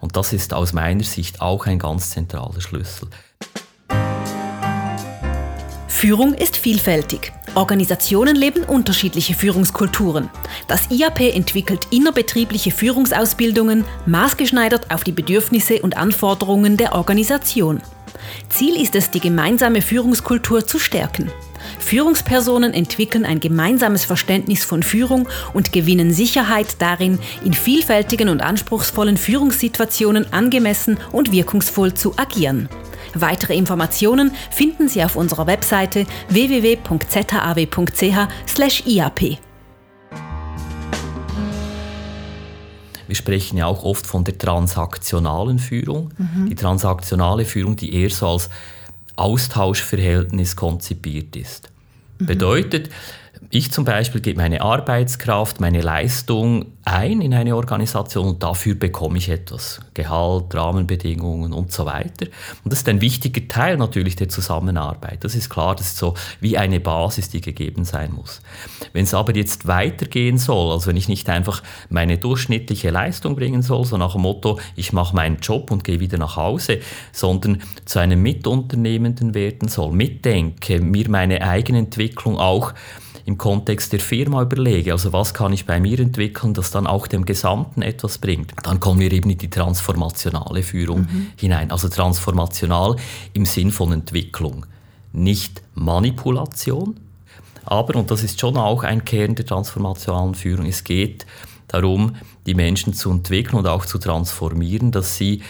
Und 0.00 0.16
das 0.16 0.32
ist 0.32 0.54
aus 0.54 0.72
meiner 0.72 1.04
Sicht 1.04 1.40
auch 1.40 1.66
ein 1.66 1.78
ganz 1.78 2.10
zentraler 2.10 2.60
Schlüssel. 2.60 3.08
Führung 5.88 6.34
ist 6.34 6.56
vielfältig. 6.56 7.32
Organisationen 7.54 8.36
leben 8.36 8.62
unterschiedliche 8.64 9.34
Führungskulturen. 9.34 10.30
Das 10.66 10.90
IAP 10.90 11.34
entwickelt 11.34 11.86
innerbetriebliche 11.90 12.70
Führungsausbildungen, 12.70 13.84
maßgeschneidert 14.06 14.90
auf 14.90 15.04
die 15.04 15.12
Bedürfnisse 15.12 15.80
und 15.82 15.96
Anforderungen 15.96 16.76
der 16.76 16.94
Organisation. 16.94 17.80
Ziel 18.48 18.80
ist 18.80 18.94
es, 18.94 19.10
die 19.10 19.20
gemeinsame 19.20 19.82
Führungskultur 19.82 20.66
zu 20.66 20.78
stärken. 20.78 21.30
Führungspersonen 21.78 22.74
entwickeln 22.74 23.24
ein 23.24 23.40
gemeinsames 23.40 24.04
Verständnis 24.04 24.64
von 24.64 24.82
Führung 24.82 25.28
und 25.54 25.72
gewinnen 25.72 26.12
Sicherheit 26.12 26.76
darin, 26.80 27.18
in 27.44 27.52
vielfältigen 27.52 28.28
und 28.28 28.42
anspruchsvollen 28.42 29.16
Führungssituationen 29.16 30.32
angemessen 30.32 30.98
und 31.12 31.32
wirkungsvoll 31.32 31.94
zu 31.94 32.14
agieren. 32.16 32.68
Weitere 33.14 33.54
Informationen 33.54 34.32
finden 34.50 34.88
Sie 34.88 35.02
auf 35.02 35.16
unserer 35.16 35.46
Webseite 35.46 36.06
www.zaw.ch/iap. 36.28 36.88
Wir 43.08 43.16
sprechen 43.16 43.56
ja 43.56 43.66
auch 43.66 43.84
oft 43.84 44.06
von 44.06 44.24
der 44.24 44.36
transaktionalen 44.36 45.58
Führung. 45.58 46.10
Mhm. 46.18 46.50
Die 46.50 46.54
transaktionale 46.54 47.46
Führung, 47.46 47.74
die 47.74 47.94
eher 47.94 48.10
so 48.10 48.28
als 48.28 48.50
Austauschverhältnis 49.16 50.54
konzipiert 50.56 51.34
ist. 51.34 51.70
Mhm. 52.18 52.26
Bedeutet, 52.26 52.90
ich 53.50 53.72
zum 53.72 53.86
Beispiel 53.86 54.20
gebe 54.20 54.40
meine 54.40 54.60
Arbeitskraft, 54.60 55.58
meine 55.60 55.80
Leistung 55.80 56.66
ein 56.84 57.22
in 57.22 57.32
eine 57.32 57.56
Organisation 57.56 58.28
und 58.28 58.42
dafür 58.42 58.74
bekomme 58.74 59.18
ich 59.18 59.28
etwas. 59.28 59.80
Gehalt, 59.94 60.54
Rahmenbedingungen 60.54 61.52
und 61.52 61.72
so 61.72 61.86
weiter. 61.86 62.26
Und 62.64 62.72
das 62.72 62.80
ist 62.80 62.88
ein 62.88 63.00
wichtiger 63.00 63.46
Teil 63.48 63.76
natürlich 63.76 64.16
der 64.16 64.28
Zusammenarbeit. 64.28 65.24
Das 65.24 65.34
ist 65.34 65.48
klar, 65.48 65.76
das 65.76 65.88
ist 65.88 65.98
so 65.98 66.14
wie 66.40 66.58
eine 66.58 66.80
Basis, 66.80 67.30
die 67.30 67.40
gegeben 67.40 67.84
sein 67.84 68.12
muss. 68.12 68.42
Wenn 68.92 69.04
es 69.04 69.14
aber 69.14 69.34
jetzt 69.34 69.66
weitergehen 69.66 70.38
soll, 70.38 70.72
also 70.72 70.88
wenn 70.88 70.96
ich 70.96 71.08
nicht 71.08 71.28
einfach 71.28 71.62
meine 71.88 72.18
durchschnittliche 72.18 72.90
Leistung 72.90 73.34
bringen 73.36 73.62
soll, 73.62 73.84
so 73.84 73.96
nach 73.96 74.12
dem 74.12 74.22
Motto, 74.22 74.58
ich 74.76 74.92
mache 74.92 75.14
meinen 75.14 75.38
Job 75.38 75.70
und 75.70 75.84
gehe 75.84 76.00
wieder 76.00 76.18
nach 76.18 76.36
Hause, 76.36 76.80
sondern 77.12 77.62
zu 77.86 77.98
einem 77.98 78.22
Mitunternehmenden 78.22 79.34
werden 79.34 79.68
soll, 79.68 79.92
mitdenke, 79.92 80.80
mir 80.80 81.08
meine 81.08 81.42
eigene 81.42 81.78
Entwicklung 81.78 82.38
auch 82.38 82.74
im 83.28 83.36
Kontext 83.36 83.92
der 83.92 84.00
Firma 84.00 84.40
überlege, 84.40 84.92
also 84.92 85.12
was 85.12 85.34
kann 85.34 85.52
ich 85.52 85.66
bei 85.66 85.80
mir 85.80 86.00
entwickeln, 86.00 86.54
das 86.54 86.70
dann 86.70 86.86
auch 86.86 87.06
dem 87.06 87.26
Gesamten 87.26 87.82
etwas 87.82 88.16
bringt, 88.16 88.54
dann 88.62 88.80
kommen 88.80 89.00
wir 89.00 89.12
eben 89.12 89.28
in 89.28 89.36
die 89.36 89.50
transformationale 89.50 90.62
Führung 90.62 91.00
mhm. 91.00 91.26
hinein. 91.36 91.70
Also 91.70 91.90
transformational 91.90 92.96
im 93.34 93.44
Sinn 93.44 93.70
von 93.70 93.92
Entwicklung, 93.92 94.64
nicht 95.12 95.60
Manipulation, 95.74 96.98
aber, 97.66 97.96
und 97.96 98.10
das 98.10 98.22
ist 98.22 98.40
schon 98.40 98.56
auch 98.56 98.82
ein 98.82 99.04
Kern 99.04 99.34
der 99.34 99.44
transformationalen 99.44 100.34
Führung, 100.34 100.64
es 100.64 100.82
geht 100.82 101.26
darum, 101.66 102.16
die 102.46 102.54
Menschen 102.54 102.94
zu 102.94 103.10
entwickeln 103.10 103.56
und 103.56 103.66
auch 103.66 103.84
zu 103.84 103.98
transformieren, 103.98 104.90
dass 104.90 105.18
sie 105.18 105.42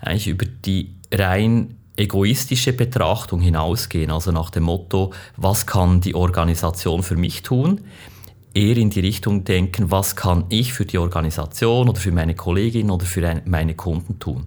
eigentlich 0.00 0.26
über 0.26 0.44
die 0.44 0.90
rein 1.14 1.76
egoistische 1.96 2.72
Betrachtung 2.72 3.40
hinausgehen, 3.40 4.10
also 4.10 4.32
nach 4.32 4.50
dem 4.50 4.64
Motto, 4.64 5.12
was 5.36 5.66
kann 5.66 6.00
die 6.00 6.14
Organisation 6.14 7.02
für 7.02 7.16
mich 7.16 7.42
tun, 7.42 7.82
eher 8.54 8.76
in 8.76 8.90
die 8.90 9.00
Richtung 9.00 9.44
denken, 9.44 9.90
was 9.90 10.16
kann 10.16 10.44
ich 10.48 10.72
für 10.72 10.86
die 10.86 10.98
Organisation 10.98 11.88
oder 11.88 12.00
für 12.00 12.12
meine 12.12 12.34
Kollegin 12.34 12.90
oder 12.90 13.04
für 13.04 13.42
meine 13.44 13.74
Kunden 13.74 14.18
tun, 14.18 14.44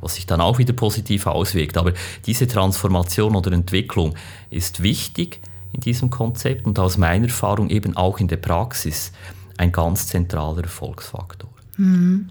was 0.00 0.16
sich 0.16 0.26
dann 0.26 0.40
auch 0.40 0.58
wieder 0.58 0.72
positiv 0.72 1.26
auswirkt. 1.26 1.76
Aber 1.76 1.92
diese 2.26 2.46
Transformation 2.46 3.36
oder 3.36 3.52
Entwicklung 3.52 4.14
ist 4.50 4.82
wichtig 4.82 5.40
in 5.72 5.80
diesem 5.80 6.10
Konzept 6.10 6.66
und 6.66 6.78
aus 6.78 6.98
meiner 6.98 7.26
Erfahrung 7.26 7.70
eben 7.70 7.96
auch 7.96 8.20
in 8.20 8.28
der 8.28 8.36
Praxis 8.36 9.12
ein 9.56 9.72
ganz 9.72 10.06
zentraler 10.06 10.62
Erfolgsfaktor. 10.62 11.48
Mhm. 11.76 12.28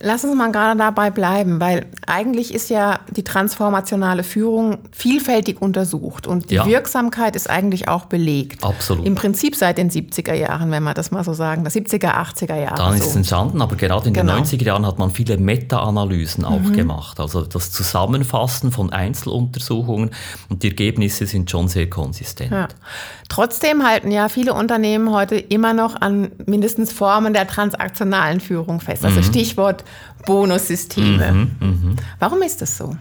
Lass 0.00 0.24
uns 0.24 0.36
mal 0.36 0.52
gerade 0.52 0.78
dabei 0.78 1.10
bleiben, 1.10 1.58
weil 1.58 1.86
eigentlich 2.06 2.54
ist 2.54 2.70
ja 2.70 3.00
die 3.10 3.24
transformationale 3.24 4.22
Führung 4.22 4.78
vielfältig 4.92 5.60
untersucht 5.60 6.28
und 6.28 6.50
die 6.50 6.54
ja. 6.54 6.66
Wirksamkeit 6.66 7.34
ist 7.34 7.50
eigentlich 7.50 7.88
auch 7.88 8.04
belegt. 8.04 8.62
Absolut. 8.62 9.04
Im 9.04 9.16
Prinzip 9.16 9.56
seit 9.56 9.76
den 9.76 9.90
70er 9.90 10.34
Jahren, 10.34 10.70
wenn 10.70 10.84
man 10.84 10.94
das 10.94 11.10
mal 11.10 11.24
so 11.24 11.32
sagen, 11.32 11.64
das 11.64 11.74
70er, 11.74 12.14
80er 12.14 12.54
Jahre. 12.54 12.76
Dann 12.76 12.94
ist 12.94 13.02
so. 13.02 13.08
es 13.08 13.16
entstanden, 13.16 13.60
aber 13.60 13.74
gerade 13.74 14.06
in 14.06 14.14
genau. 14.14 14.36
den 14.36 14.44
90er 14.44 14.64
Jahren 14.64 14.86
hat 14.86 15.00
man 15.00 15.10
viele 15.10 15.36
Meta-Analysen 15.36 16.44
auch 16.44 16.60
mhm. 16.60 16.74
gemacht, 16.74 17.18
also 17.18 17.42
das 17.42 17.72
Zusammenfassen 17.72 18.70
von 18.70 18.92
Einzeluntersuchungen 18.92 20.10
und 20.48 20.62
die 20.62 20.68
Ergebnisse 20.68 21.26
sind 21.26 21.50
schon 21.50 21.66
sehr 21.66 21.90
konsistent. 21.90 22.52
Ja. 22.52 22.68
Trotzdem 23.28 23.84
halten 23.84 24.12
ja 24.12 24.28
viele 24.28 24.54
Unternehmen 24.54 25.12
heute 25.12 25.36
immer 25.36 25.74
noch 25.74 26.00
an 26.00 26.30
mindestens 26.46 26.92
Formen 26.92 27.34
der 27.34 27.48
transaktionalen 27.48 28.40
Führung 28.40 28.80
fest. 28.80 29.04
Also 29.04 29.18
mhm. 29.18 29.24
Stichwort 29.24 29.84
Bonussysteme. 30.28 31.32
Mhm, 31.32 31.50
mh. 31.60 31.96
Warum 32.18 32.42
ist 32.42 32.60
das 32.60 32.76
so? 32.76 32.94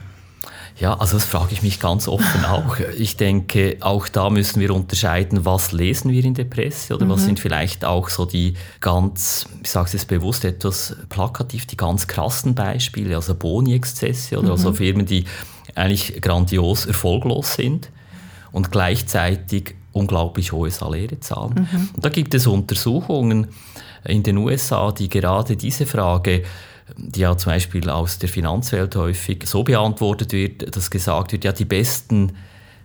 Ja, 0.80 0.94
also 0.98 1.18
das 1.18 1.26
frage 1.26 1.50
ich 1.52 1.62
mich 1.62 1.80
ganz 1.80 2.08
offen 2.08 2.46
auch. 2.46 2.78
Ich 2.98 3.18
denke, 3.18 3.78
auch 3.82 4.08
da 4.08 4.30
müssen 4.30 4.62
wir 4.62 4.74
unterscheiden, 4.74 5.44
was 5.44 5.74
lesen 5.74 6.10
wir 6.12 6.24
in 6.24 6.36
der 6.36 6.46
Presse 6.46 6.96
oder 6.96 7.06
mhm. 7.06 7.10
was 7.10 7.26
sind 7.26 7.40
vielleicht 7.40 7.84
auch 7.84 8.08
so 8.08 8.26
die 8.26 8.54
ganz, 8.80 9.46
ich 9.62 9.70
sage 9.70 9.88
es 9.88 9.94
jetzt 9.94 10.08
bewusst 10.08 10.46
etwas 10.46 10.96
plakativ, 11.10 11.66
die 11.66 11.76
ganz 11.76 12.08
krassen 12.08 12.56
Beispiele, 12.56 13.16
also 13.16 13.36
Boni-Exzesse 13.36 14.40
oder 14.40 14.52
also 14.52 14.64
mhm. 14.64 14.68
also 14.68 14.74
Firmen, 14.74 15.06
die 15.06 15.26
eigentlich 15.76 16.22
grandios 16.22 16.86
erfolglos 16.86 17.56
sind 17.56 17.92
und 18.54 18.72
gleichzeitig 18.72 19.76
unglaublich 19.92 20.54
hohe 20.54 20.72
Saläre 20.72 21.20
zahlen. 21.20 21.68
Mhm. 21.72 21.90
Und 21.94 22.06
da 22.06 22.10
gibt 22.10 22.34
es 22.36 22.48
Untersuchungen 22.48 23.48
in 24.06 24.24
den 24.24 24.38
USA, 24.38 24.92
die 24.92 25.10
gerade 25.10 25.58
diese 25.58 25.86
Frage 25.86 26.44
die 26.96 27.22
ja 27.22 27.38
zum 27.38 27.52
Beispiel 27.52 27.90
aus 27.90 28.20
der 28.20 28.30
Finanzwelt 28.30 28.96
häufig 28.96 29.46
so 29.46 29.64
beantwortet 29.64 30.32
wird, 30.32 30.76
dass 30.76 30.90
gesagt 30.90 31.32
wird, 31.32 31.44
ja, 31.44 31.52
die 31.52 31.66
besten 31.66 32.34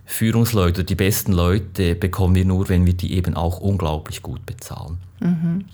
Führungsleute, 0.05 0.83
die 0.83 0.95
besten 0.95 1.31
Leute 1.31 1.95
bekommen 1.95 2.35
wir 2.35 2.45
nur, 2.45 2.67
wenn 2.69 2.85
wir 2.85 2.93
die 2.93 3.13
eben 3.13 3.35
auch 3.35 3.59
unglaublich 3.59 4.21
gut 4.21 4.45
bezahlen. 4.45 4.97
Mhm. 5.19 5.65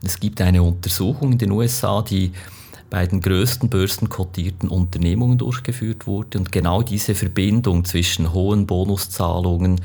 Und 0.00 0.06
es 0.06 0.18
gibt 0.18 0.40
eine 0.40 0.62
Untersuchung 0.62 1.32
in 1.32 1.38
den 1.38 1.52
USA, 1.52 2.02
die 2.02 2.32
bei 2.90 3.06
den 3.06 3.20
größten 3.20 3.70
börsenkotierten 3.70 4.68
Unternehmungen 4.68 5.38
durchgeführt 5.38 6.08
wurde 6.08 6.38
und 6.38 6.50
genau 6.50 6.82
diese 6.82 7.14
Verbindung 7.14 7.84
zwischen 7.84 8.32
hohen 8.32 8.66
Bonuszahlungen, 8.66 9.80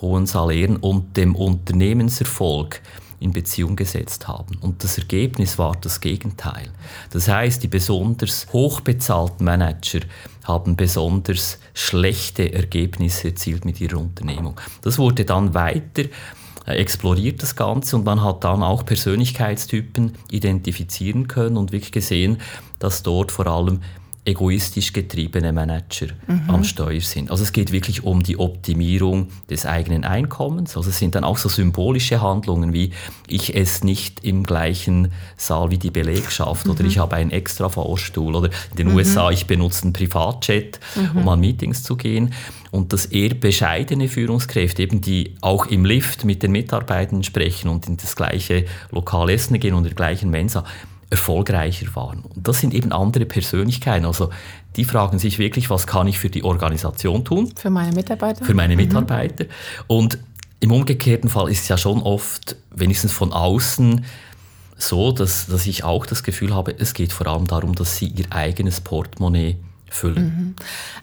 hohen 0.00 0.26
Salären 0.26 0.76
und 0.76 1.16
dem 1.16 1.34
Unternehmenserfolg 1.34 2.80
in 3.24 3.32
Beziehung 3.32 3.74
gesetzt 3.74 4.28
haben. 4.28 4.56
Und 4.60 4.84
das 4.84 4.98
Ergebnis 4.98 5.58
war 5.58 5.74
das 5.80 6.00
Gegenteil. 6.00 6.68
Das 7.10 7.26
heißt, 7.26 7.62
die 7.62 7.68
besonders 7.68 8.46
hochbezahlten 8.52 9.44
Manager 9.44 10.00
haben 10.44 10.76
besonders 10.76 11.58
schlechte 11.72 12.52
Ergebnisse 12.52 13.28
erzielt 13.28 13.64
mit 13.64 13.80
ihrer 13.80 13.98
Unternehmung. 13.98 14.60
Das 14.82 14.98
wurde 14.98 15.24
dann 15.24 15.54
weiter 15.54 16.04
äh, 16.66 16.74
exploriert 16.74 17.42
das 17.42 17.56
Ganze 17.56 17.96
und 17.96 18.04
man 18.04 18.22
hat 18.22 18.44
dann 18.44 18.62
auch 18.62 18.84
Persönlichkeitstypen 18.84 20.12
identifizieren 20.30 21.26
können 21.26 21.56
und 21.56 21.72
wirklich 21.72 21.92
gesehen, 21.92 22.38
dass 22.78 23.02
dort 23.02 23.32
vor 23.32 23.46
allem 23.46 23.80
egoistisch 24.26 24.92
getriebene 24.92 25.52
Manager 25.52 26.06
mhm. 26.26 26.42
am 26.48 26.64
Steuer 26.64 27.00
sind. 27.00 27.30
Also 27.30 27.42
es 27.42 27.52
geht 27.52 27.72
wirklich 27.72 28.04
um 28.04 28.22
die 28.22 28.38
Optimierung 28.38 29.28
des 29.50 29.66
eigenen 29.66 30.04
Einkommens. 30.04 30.76
Also 30.76 30.90
es 30.90 30.98
sind 30.98 31.14
dann 31.14 31.24
auch 31.24 31.36
so 31.36 31.48
symbolische 31.48 32.22
Handlungen 32.22 32.72
wie 32.72 32.90
ich 33.26 33.54
esse 33.54 33.84
nicht 33.84 34.24
im 34.24 34.44
gleichen 34.44 35.12
Saal 35.36 35.70
wie 35.70 35.78
die 35.78 35.90
Belegschaft 35.90 36.64
mhm. 36.64 36.72
oder 36.72 36.84
ich 36.84 36.98
habe 36.98 37.16
einen 37.16 37.30
extra 37.30 37.68
Vorstuhl 37.68 38.34
oder 38.34 38.48
in 38.70 38.76
den 38.76 38.88
mhm. 38.88 38.96
USA 38.96 39.30
ich 39.30 39.46
benutze 39.46 39.82
einen 39.82 39.92
Privatjet, 39.92 40.80
um 40.96 41.22
mhm. 41.22 41.28
an 41.28 41.40
Meetings 41.40 41.82
zu 41.82 41.96
gehen. 41.96 42.32
Und 42.70 42.92
dass 42.92 43.06
eher 43.06 43.34
bescheidene 43.34 44.08
Führungskräfte, 44.08 44.82
eben 44.82 45.00
die 45.00 45.36
auch 45.42 45.66
im 45.66 45.84
Lift 45.84 46.24
mit 46.24 46.42
den 46.42 46.50
Mitarbeitern 46.50 47.22
sprechen 47.22 47.68
und 47.68 47.86
in 47.86 47.98
das 47.98 48.16
gleiche 48.16 48.64
Lokal 48.90 49.30
essen 49.30 49.60
gehen 49.60 49.74
und 49.74 49.84
in 49.84 49.90
der 49.90 49.94
gleichen 49.94 50.30
Mensa, 50.30 50.64
erfolgreicher 51.14 51.86
waren. 51.94 52.20
Und 52.20 52.48
das 52.48 52.58
sind 52.58 52.74
eben 52.74 52.90
andere 52.90 53.24
Persönlichkeiten. 53.24 54.04
Also 54.04 54.30
die 54.76 54.84
fragen 54.84 55.18
sich 55.20 55.38
wirklich, 55.38 55.70
was 55.70 55.86
kann 55.86 56.08
ich 56.08 56.18
für 56.18 56.28
die 56.28 56.42
Organisation 56.42 57.24
tun? 57.24 57.52
Für 57.56 57.70
meine 57.70 57.94
Mitarbeiter? 57.94 58.44
Für 58.44 58.54
meine 58.54 58.74
mhm. 58.74 58.82
Mitarbeiter. 58.82 59.44
Mhm. 59.44 59.50
Und 59.86 60.18
im 60.58 60.72
umgekehrten 60.72 61.30
Fall 61.30 61.50
ist 61.50 61.62
es 61.62 61.68
ja 61.68 61.78
schon 61.78 62.02
oft, 62.02 62.56
wenigstens 62.74 63.12
von 63.12 63.32
außen, 63.32 64.04
so, 64.76 65.12
dass, 65.12 65.46
dass 65.46 65.66
ich 65.66 65.84
auch 65.84 66.04
das 66.04 66.24
Gefühl 66.24 66.52
habe, 66.52 66.74
es 66.76 66.94
geht 66.94 67.12
vor 67.12 67.28
allem 67.28 67.46
darum, 67.46 67.74
dass 67.76 67.96
sie 67.96 68.06
ihr 68.06 68.26
eigenes 68.30 68.80
Portemonnaie 68.80 69.56
füllen. 69.94 70.24
Mhm. 70.24 70.54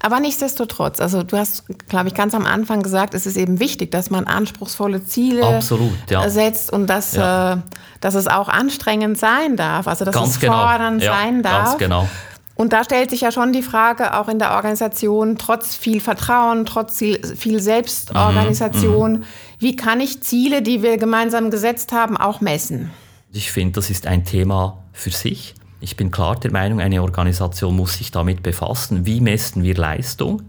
Aber 0.01 0.19
nichtsdestotrotz, 0.19 0.99
also 0.99 1.23
du 1.23 1.37
hast, 1.37 1.65
glaube 1.87 2.09
ich, 2.09 2.13
ganz 2.13 2.33
am 2.33 2.45
Anfang 2.45 2.83
gesagt, 2.83 3.13
es 3.13 3.25
ist 3.25 3.37
eben 3.37 3.59
wichtig, 3.59 3.91
dass 3.91 4.09
man 4.09 4.25
anspruchsvolle 4.25 5.05
Ziele 5.05 5.45
Absolut, 5.45 5.93
ja. 6.09 6.29
setzt 6.29 6.71
und 6.71 6.87
dass, 6.87 7.13
ja. 7.13 7.53
äh, 7.53 7.57
dass 8.01 8.15
es 8.15 8.27
auch 8.27 8.49
anstrengend 8.49 9.17
sein 9.17 9.55
darf, 9.55 9.87
also 9.87 10.05
dass 10.05 10.15
ganz 10.15 10.31
es 10.31 10.39
genau. 10.39 10.53
fordernd 10.53 11.01
ja, 11.01 11.13
sein 11.13 11.43
darf. 11.43 11.65
Ganz 11.65 11.77
genau. 11.77 12.09
Und 12.55 12.73
da 12.73 12.83
stellt 12.83 13.09
sich 13.09 13.21
ja 13.21 13.31
schon 13.31 13.53
die 13.53 13.63
Frage, 13.63 14.15
auch 14.19 14.27
in 14.27 14.37
der 14.37 14.51
Organisation, 14.51 15.37
trotz 15.37 15.75
viel 15.75 15.99
Vertrauen, 15.99 16.65
trotz 16.65 16.99
viel 16.99 17.59
Selbstorganisation, 17.59 19.13
mhm, 19.13 19.23
wie 19.57 19.75
kann 19.75 19.99
ich 19.99 20.21
Ziele, 20.21 20.61
die 20.61 20.83
wir 20.83 20.97
gemeinsam 20.97 21.49
gesetzt 21.49 21.91
haben, 21.91 22.17
auch 22.17 22.39
messen? 22.41 22.91
Ich 23.31 23.51
finde, 23.51 23.73
das 23.73 23.89
ist 23.89 24.05
ein 24.05 24.25
Thema 24.25 24.83
für 24.93 25.09
sich. 25.09 25.55
Ich 25.83 25.97
bin 25.97 26.11
klar 26.11 26.39
der 26.39 26.51
Meinung, 26.51 26.79
eine 26.79 27.01
Organisation 27.01 27.75
muss 27.75 27.97
sich 27.97 28.11
damit 28.11 28.43
befassen, 28.43 29.07
wie 29.07 29.19
messen 29.19 29.63
wir 29.63 29.75
Leistung. 29.75 30.43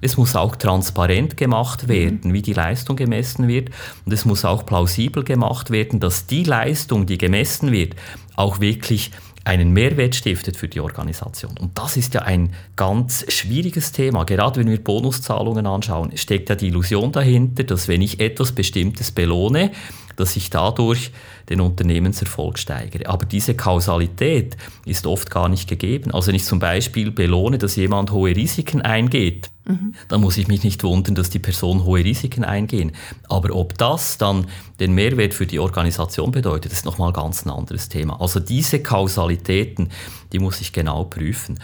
Es 0.00 0.16
muss 0.16 0.36
auch 0.36 0.54
transparent 0.54 1.36
gemacht 1.36 1.84
mhm. 1.84 1.88
werden, 1.88 2.32
wie 2.32 2.42
die 2.42 2.52
Leistung 2.52 2.94
gemessen 2.94 3.48
wird. 3.48 3.70
Und 4.04 4.12
es 4.12 4.24
muss 4.24 4.44
auch 4.44 4.64
plausibel 4.64 5.24
gemacht 5.24 5.70
werden, 5.70 5.98
dass 5.98 6.26
die 6.26 6.44
Leistung, 6.44 7.06
die 7.06 7.18
gemessen 7.18 7.72
wird, 7.72 7.96
auch 8.36 8.60
wirklich 8.60 9.10
einen 9.42 9.72
Mehrwert 9.72 10.14
stiftet 10.14 10.56
für 10.56 10.68
die 10.68 10.80
Organisation. 10.80 11.54
Und 11.58 11.78
das 11.78 11.96
ist 11.96 12.14
ja 12.14 12.22
ein 12.22 12.52
ganz 12.76 13.24
schwieriges 13.28 13.90
Thema. 13.90 14.24
Gerade 14.24 14.60
wenn 14.60 14.70
wir 14.70 14.82
Bonuszahlungen 14.82 15.66
anschauen, 15.66 16.16
steckt 16.16 16.48
ja 16.48 16.54
die 16.54 16.68
Illusion 16.68 17.10
dahinter, 17.12 17.64
dass 17.64 17.88
wenn 17.88 18.02
ich 18.02 18.20
etwas 18.20 18.52
Bestimmtes 18.52 19.10
belohne, 19.10 19.70
dass 20.16 20.36
ich 20.36 20.50
dadurch 20.50 21.12
den 21.48 21.60
Unternehmenserfolg 21.60 22.58
steigere. 22.58 23.08
Aber 23.08 23.26
diese 23.26 23.54
Kausalität 23.54 24.56
ist 24.84 25.06
oft 25.06 25.30
gar 25.30 25.48
nicht 25.48 25.68
gegeben. 25.68 26.12
Also 26.12 26.28
wenn 26.28 26.34
ich 26.34 26.44
zum 26.44 26.58
Beispiel 26.58 27.10
belohne, 27.10 27.58
dass 27.58 27.76
jemand 27.76 28.10
hohe 28.10 28.34
Risiken 28.34 28.82
eingeht, 28.82 29.50
mhm. 29.64 29.94
dann 30.08 30.20
muss 30.20 30.38
ich 30.38 30.48
mich 30.48 30.64
nicht 30.64 30.82
wundern, 30.82 31.14
dass 31.14 31.30
die 31.30 31.38
Person 31.38 31.84
hohe 31.84 32.02
Risiken 32.02 32.44
eingehen. 32.44 32.92
Aber 33.28 33.54
ob 33.54 33.78
das 33.78 34.18
dann 34.18 34.46
den 34.80 34.92
Mehrwert 34.92 35.34
für 35.34 35.46
die 35.46 35.60
Organisation 35.60 36.32
bedeutet, 36.32 36.72
ist 36.72 36.84
nochmal 36.84 37.12
ganz 37.12 37.44
ein 37.44 37.50
anderes 37.50 37.88
Thema. 37.88 38.20
Also 38.20 38.40
diese 38.40 38.80
Kausalitäten, 38.80 39.90
die 40.32 40.38
muss 40.38 40.60
ich 40.60 40.72
genau 40.72 41.04
prüfen. 41.04 41.60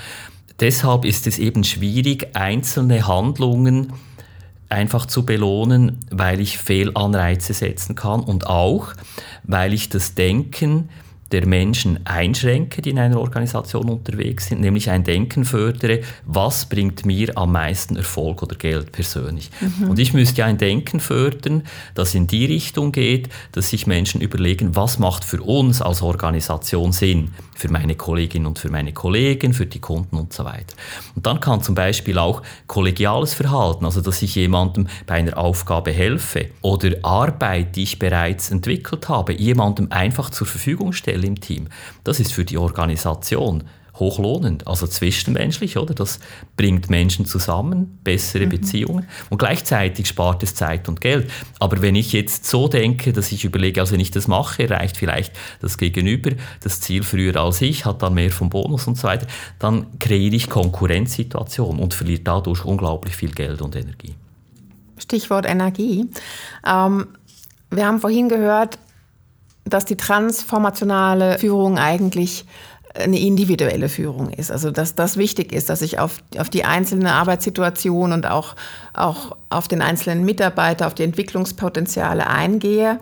Deshalb 0.60 1.04
ist 1.04 1.26
es 1.26 1.38
eben 1.38 1.64
schwierig, 1.64 2.36
einzelne 2.36 3.08
Handlungen 3.08 3.92
einfach 4.72 5.06
zu 5.06 5.24
belohnen, 5.24 6.00
weil 6.10 6.40
ich 6.40 6.58
Fehlanreize 6.58 7.54
setzen 7.54 7.94
kann 7.94 8.20
und 8.20 8.46
auch, 8.46 8.94
weil 9.44 9.72
ich 9.72 9.88
das 9.88 10.14
Denken 10.14 10.88
der 11.32 11.46
Menschen 11.46 11.98
einschränke, 12.04 12.82
die 12.82 12.90
in 12.90 12.98
einer 12.98 13.18
Organisation 13.18 13.88
unterwegs 13.88 14.46
sind, 14.46 14.60
nämlich 14.60 14.90
ein 14.90 15.02
Denken 15.02 15.44
fördere, 15.44 16.00
was 16.26 16.68
bringt 16.68 17.06
mir 17.06 17.36
am 17.36 17.52
meisten 17.52 17.96
Erfolg 17.96 18.42
oder 18.42 18.56
Geld 18.56 18.92
persönlich. 18.92 19.50
Mhm. 19.60 19.90
Und 19.90 19.98
ich 19.98 20.12
müsste 20.12 20.44
ein 20.44 20.58
Denken 20.58 21.00
fördern, 21.00 21.62
das 21.94 22.14
in 22.14 22.26
die 22.26 22.44
Richtung 22.44 22.92
geht, 22.92 23.28
dass 23.52 23.70
sich 23.70 23.86
Menschen 23.86 24.20
überlegen, 24.20 24.76
was 24.76 24.98
macht 24.98 25.24
für 25.24 25.42
uns 25.42 25.80
als 25.80 26.02
Organisation 26.02 26.92
Sinn, 26.92 27.30
für 27.54 27.70
meine 27.70 27.94
Kolleginnen 27.94 28.46
und 28.46 28.58
für 28.58 28.70
meine 28.70 28.92
Kollegen, 28.92 29.54
für 29.54 29.66
die 29.66 29.80
Kunden 29.80 30.16
und 30.16 30.32
so 30.32 30.44
weiter. 30.44 30.74
Und 31.14 31.26
dann 31.26 31.40
kann 31.40 31.62
zum 31.62 31.74
Beispiel 31.74 32.18
auch 32.18 32.42
kollegiales 32.66 33.34
Verhalten, 33.34 33.84
also 33.84 34.00
dass 34.00 34.20
ich 34.20 34.34
jemandem 34.34 34.86
bei 35.06 35.14
einer 35.14 35.38
Aufgabe 35.38 35.92
helfe 35.92 36.46
oder 36.60 36.92
Arbeit, 37.02 37.76
die 37.76 37.84
ich 37.84 37.98
bereits 37.98 38.50
entwickelt 38.50 39.08
habe, 39.08 39.32
jemandem 39.32 39.90
einfach 39.90 40.30
zur 40.30 40.46
Verfügung 40.46 40.92
stelle, 40.92 41.21
Anteil 41.22 41.24
im 41.24 41.40
Team. 41.40 41.68
Das 42.04 42.20
ist 42.20 42.32
für 42.32 42.44
die 42.44 42.58
Organisation 42.58 43.64
hochlohnend, 43.94 44.66
also 44.66 44.86
zwischenmenschlich, 44.86 45.76
oder? 45.76 45.92
Das 45.94 46.18
bringt 46.56 46.88
Menschen 46.88 47.26
zusammen, 47.26 47.98
bessere 48.02 48.46
mhm. 48.46 48.50
Beziehungen 48.50 49.06
und 49.28 49.36
gleichzeitig 49.36 50.08
spart 50.08 50.42
es 50.42 50.54
Zeit 50.54 50.88
und 50.88 51.02
Geld. 51.02 51.30
Aber 51.60 51.82
wenn 51.82 51.94
ich 51.94 52.12
jetzt 52.14 52.46
so 52.46 52.68
denke, 52.68 53.12
dass 53.12 53.30
ich 53.32 53.44
überlege, 53.44 53.80
also 53.80 53.92
wenn 53.92 54.00
ich 54.00 54.10
das 54.10 54.28
mache, 54.28 54.62
erreicht 54.62 54.96
vielleicht 54.96 55.34
das 55.60 55.76
Gegenüber 55.76 56.30
das 56.62 56.80
Ziel 56.80 57.02
früher 57.02 57.36
als 57.36 57.60
ich, 57.60 57.84
hat 57.84 58.02
dann 58.02 58.14
mehr 58.14 58.30
vom 58.30 58.48
Bonus 58.48 58.86
und 58.86 58.96
so 58.96 59.04
weiter, 59.04 59.26
dann 59.58 59.98
kreiere 59.98 60.34
ich 60.34 60.48
Konkurrenzsituationen 60.48 61.80
und 61.80 61.92
verliere 61.92 62.22
dadurch 62.22 62.64
unglaublich 62.64 63.14
viel 63.14 63.32
Geld 63.32 63.60
und 63.60 63.76
Energie. 63.76 64.14
Stichwort 64.96 65.46
Energie. 65.46 66.08
Ähm, 66.66 67.08
wir 67.70 67.86
haben 67.86 68.00
vorhin 68.00 68.30
gehört, 68.30 68.78
dass 69.64 69.84
die 69.84 69.96
transformationale 69.96 71.38
Führung 71.38 71.78
eigentlich 71.78 72.44
eine 72.94 73.18
individuelle 73.18 73.88
Führung 73.88 74.30
ist. 74.30 74.50
Also 74.50 74.70
dass 74.70 74.94
das 74.94 75.16
wichtig 75.16 75.52
ist, 75.52 75.70
dass 75.70 75.82
ich 75.82 75.98
auf, 75.98 76.18
auf 76.36 76.50
die 76.50 76.64
einzelne 76.64 77.12
Arbeitssituation 77.12 78.12
und 78.12 78.26
auch, 78.26 78.54
auch 78.92 79.36
auf 79.48 79.68
den 79.68 79.80
einzelnen 79.82 80.24
Mitarbeiter, 80.24 80.86
auf 80.86 80.94
die 80.94 81.04
Entwicklungspotenziale 81.04 82.26
eingehe. 82.26 82.98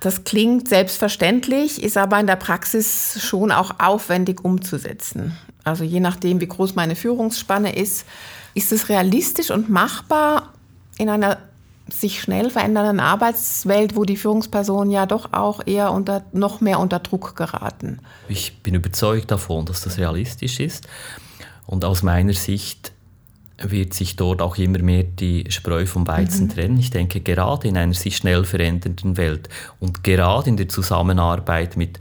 Das 0.00 0.24
klingt 0.24 0.68
selbstverständlich, 0.68 1.82
ist 1.82 1.96
aber 1.96 2.18
in 2.18 2.26
der 2.26 2.36
Praxis 2.36 3.20
schon 3.22 3.52
auch 3.52 3.72
aufwendig 3.78 4.44
umzusetzen. 4.44 5.36
Also 5.64 5.84
je 5.84 6.00
nachdem, 6.00 6.40
wie 6.40 6.48
groß 6.48 6.74
meine 6.74 6.96
Führungsspanne 6.96 7.76
ist, 7.76 8.06
ist 8.54 8.72
es 8.72 8.88
realistisch 8.88 9.50
und 9.50 9.68
machbar 9.68 10.52
in 10.98 11.08
einer 11.08 11.38
sich 11.90 12.20
schnell 12.20 12.50
verändernden 12.50 13.00
Arbeitswelt, 13.00 13.96
wo 13.96 14.04
die 14.04 14.16
Führungspersonen 14.16 14.90
ja 14.90 15.06
doch 15.06 15.32
auch 15.32 15.66
eher 15.66 15.92
unter, 15.92 16.24
noch 16.32 16.60
mehr 16.60 16.80
unter 16.80 16.98
Druck 16.98 17.36
geraten. 17.36 18.00
Ich 18.28 18.58
bin 18.62 18.74
überzeugt 18.74 19.30
davon, 19.30 19.64
dass 19.66 19.82
das 19.82 19.98
realistisch 19.98 20.60
ist. 20.60 20.86
Und 21.66 21.84
aus 21.84 22.02
meiner 22.02 22.32
Sicht 22.32 22.92
wird 23.60 23.92
sich 23.92 24.16
dort 24.16 24.40
auch 24.40 24.56
immer 24.56 24.78
mehr 24.78 25.02
die 25.02 25.44
Spreu 25.50 25.86
vom 25.86 26.06
Weizen 26.06 26.44
mhm. 26.44 26.50
trennen. 26.50 26.78
Ich 26.78 26.90
denke, 26.90 27.20
gerade 27.20 27.68
in 27.68 27.76
einer 27.76 27.94
sich 27.94 28.16
schnell 28.16 28.44
verändernden 28.44 29.16
Welt 29.16 29.48
und 29.80 30.04
gerade 30.04 30.48
in 30.48 30.56
der 30.56 30.68
Zusammenarbeit 30.68 31.76
mit 31.76 31.98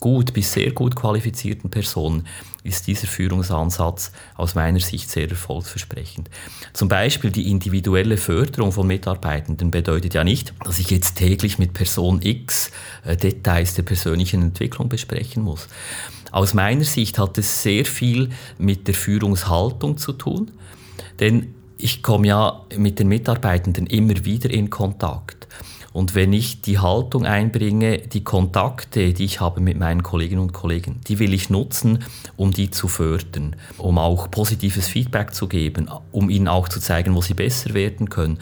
gut 0.00 0.32
bis 0.32 0.52
sehr 0.52 0.72
gut 0.72 0.94
qualifizierten 0.94 1.70
Personen 1.70 2.26
ist 2.68 2.86
dieser 2.86 3.06
Führungsansatz 3.06 4.12
aus 4.36 4.54
meiner 4.54 4.80
Sicht 4.80 5.10
sehr 5.10 5.28
erfolgsversprechend. 5.28 6.30
Zum 6.72 6.88
Beispiel 6.88 7.30
die 7.30 7.50
individuelle 7.50 8.16
Förderung 8.16 8.72
von 8.72 8.86
Mitarbeitenden 8.86 9.70
bedeutet 9.70 10.14
ja 10.14 10.24
nicht, 10.24 10.54
dass 10.64 10.78
ich 10.78 10.90
jetzt 10.90 11.16
täglich 11.16 11.58
mit 11.58 11.72
Person 11.72 12.20
X 12.22 12.70
äh, 13.04 13.16
Details 13.16 13.74
der 13.74 13.82
persönlichen 13.82 14.42
Entwicklung 14.42 14.88
besprechen 14.88 15.42
muss. 15.42 15.68
Aus 16.30 16.54
meiner 16.54 16.84
Sicht 16.84 17.18
hat 17.18 17.38
es 17.38 17.62
sehr 17.62 17.84
viel 17.84 18.30
mit 18.58 18.86
der 18.86 18.94
Führungshaltung 18.94 19.96
zu 19.96 20.12
tun, 20.12 20.50
denn 21.20 21.54
ich 21.78 22.02
komme 22.02 22.26
ja 22.26 22.64
mit 22.76 22.98
den 22.98 23.08
Mitarbeitenden 23.08 23.86
immer 23.86 24.24
wieder 24.24 24.50
in 24.50 24.68
Kontakt. 24.68 25.46
Und 25.98 26.14
wenn 26.14 26.32
ich 26.32 26.60
die 26.60 26.78
Haltung 26.78 27.26
einbringe, 27.26 27.98
die 27.98 28.22
Kontakte, 28.22 29.12
die 29.12 29.24
ich 29.24 29.40
habe 29.40 29.60
mit 29.60 29.80
meinen 29.80 30.04
Kolleginnen 30.04 30.40
und 30.40 30.52
Kollegen, 30.52 31.00
die 31.08 31.18
will 31.18 31.34
ich 31.34 31.50
nutzen, 31.50 32.04
um 32.36 32.52
die 32.52 32.70
zu 32.70 32.86
fördern, 32.86 33.56
um 33.78 33.98
auch 33.98 34.30
positives 34.30 34.86
Feedback 34.86 35.34
zu 35.34 35.48
geben, 35.48 35.90
um 36.12 36.30
ihnen 36.30 36.46
auch 36.46 36.68
zu 36.68 36.78
zeigen, 36.78 37.16
wo 37.16 37.20
sie 37.20 37.34
besser 37.34 37.74
werden 37.74 38.10
können, 38.10 38.38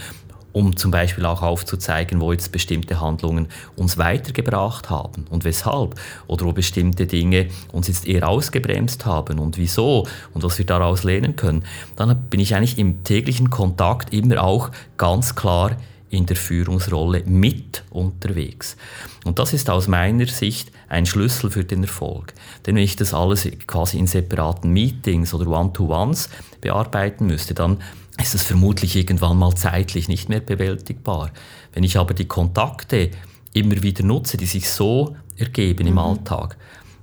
um 0.53 0.77
zum 0.77 0.91
Beispiel 0.91 1.25
auch 1.25 1.41
aufzuzeigen, 1.41 2.21
wo 2.21 2.31
jetzt 2.31 2.53
bestimmte 2.53 3.01
Handlungen 3.01 3.49
uns 3.75 3.97
weitergebracht 3.97 4.91
haben 4.91 5.25
und 5.31 5.45
weshalb 5.45 5.95
oder 6.27 6.45
wo 6.45 6.53
bestimmte 6.53 7.07
Dinge 7.07 7.49
uns 7.73 7.89
jetzt 7.89 8.07
eher 8.07 8.29
ausgebremst 8.29 9.07
haben 9.07 9.39
und 9.39 9.57
wieso 9.57 10.07
und 10.35 10.43
was 10.43 10.59
wir 10.59 10.67
daraus 10.67 11.05
lernen 11.05 11.37
können, 11.37 11.65
dann 11.97 12.21
bin 12.29 12.41
ich 12.41 12.55
eigentlich 12.55 12.77
im 12.77 13.03
täglichen 13.03 13.49
Kontakt 13.49 14.13
immer 14.13 14.45
auch 14.45 14.71
ganz 14.99 15.35
klar 15.35 15.79
in 16.11 16.27
der 16.27 16.37
Führungsrolle 16.37 17.25
mit 17.27 17.83
unterwegs. 17.91 18.77
Und 19.25 19.39
das 19.39 19.53
ist 19.53 19.69
aus 19.71 19.89
meiner 19.89 20.27
Sicht 20.27 20.71
ein 20.89 21.07
Schlüssel 21.07 21.51
für 21.51 21.65
den 21.65 21.83
Erfolg. 21.83 22.33
Denn 22.65 22.77
wenn 22.77 22.83
ich 22.83 22.97
das 22.97 23.13
alles 23.13 23.49
quasi 23.67 23.99
in 23.99 24.07
separaten 24.07 24.73
Meetings 24.73 25.35
oder 25.35 25.49
One-to-Ones 25.49 26.29
bearbeiten 26.61 27.27
müsste, 27.27 27.55
dann 27.55 27.79
ist 28.21 28.35
es 28.35 28.43
vermutlich 28.43 28.97
irgendwann 28.97 29.37
mal 29.37 29.55
zeitlich 29.55 30.09
nicht 30.09 30.29
mehr 30.29 30.41
bewältigbar. 30.41 31.31
Wenn 31.73 31.85
ich 31.85 31.99
aber 31.99 32.15
die 32.15 32.29
Kontakte 32.29 33.11
immer 33.53 33.83
wieder 33.83 34.05
nutze, 34.05 34.37
die 34.37 34.47
sich 34.47 34.71
so 34.71 35.17
ergeben 35.37 35.85
mhm. 35.85 35.93
im 35.93 35.99
Alltag, 35.99 36.57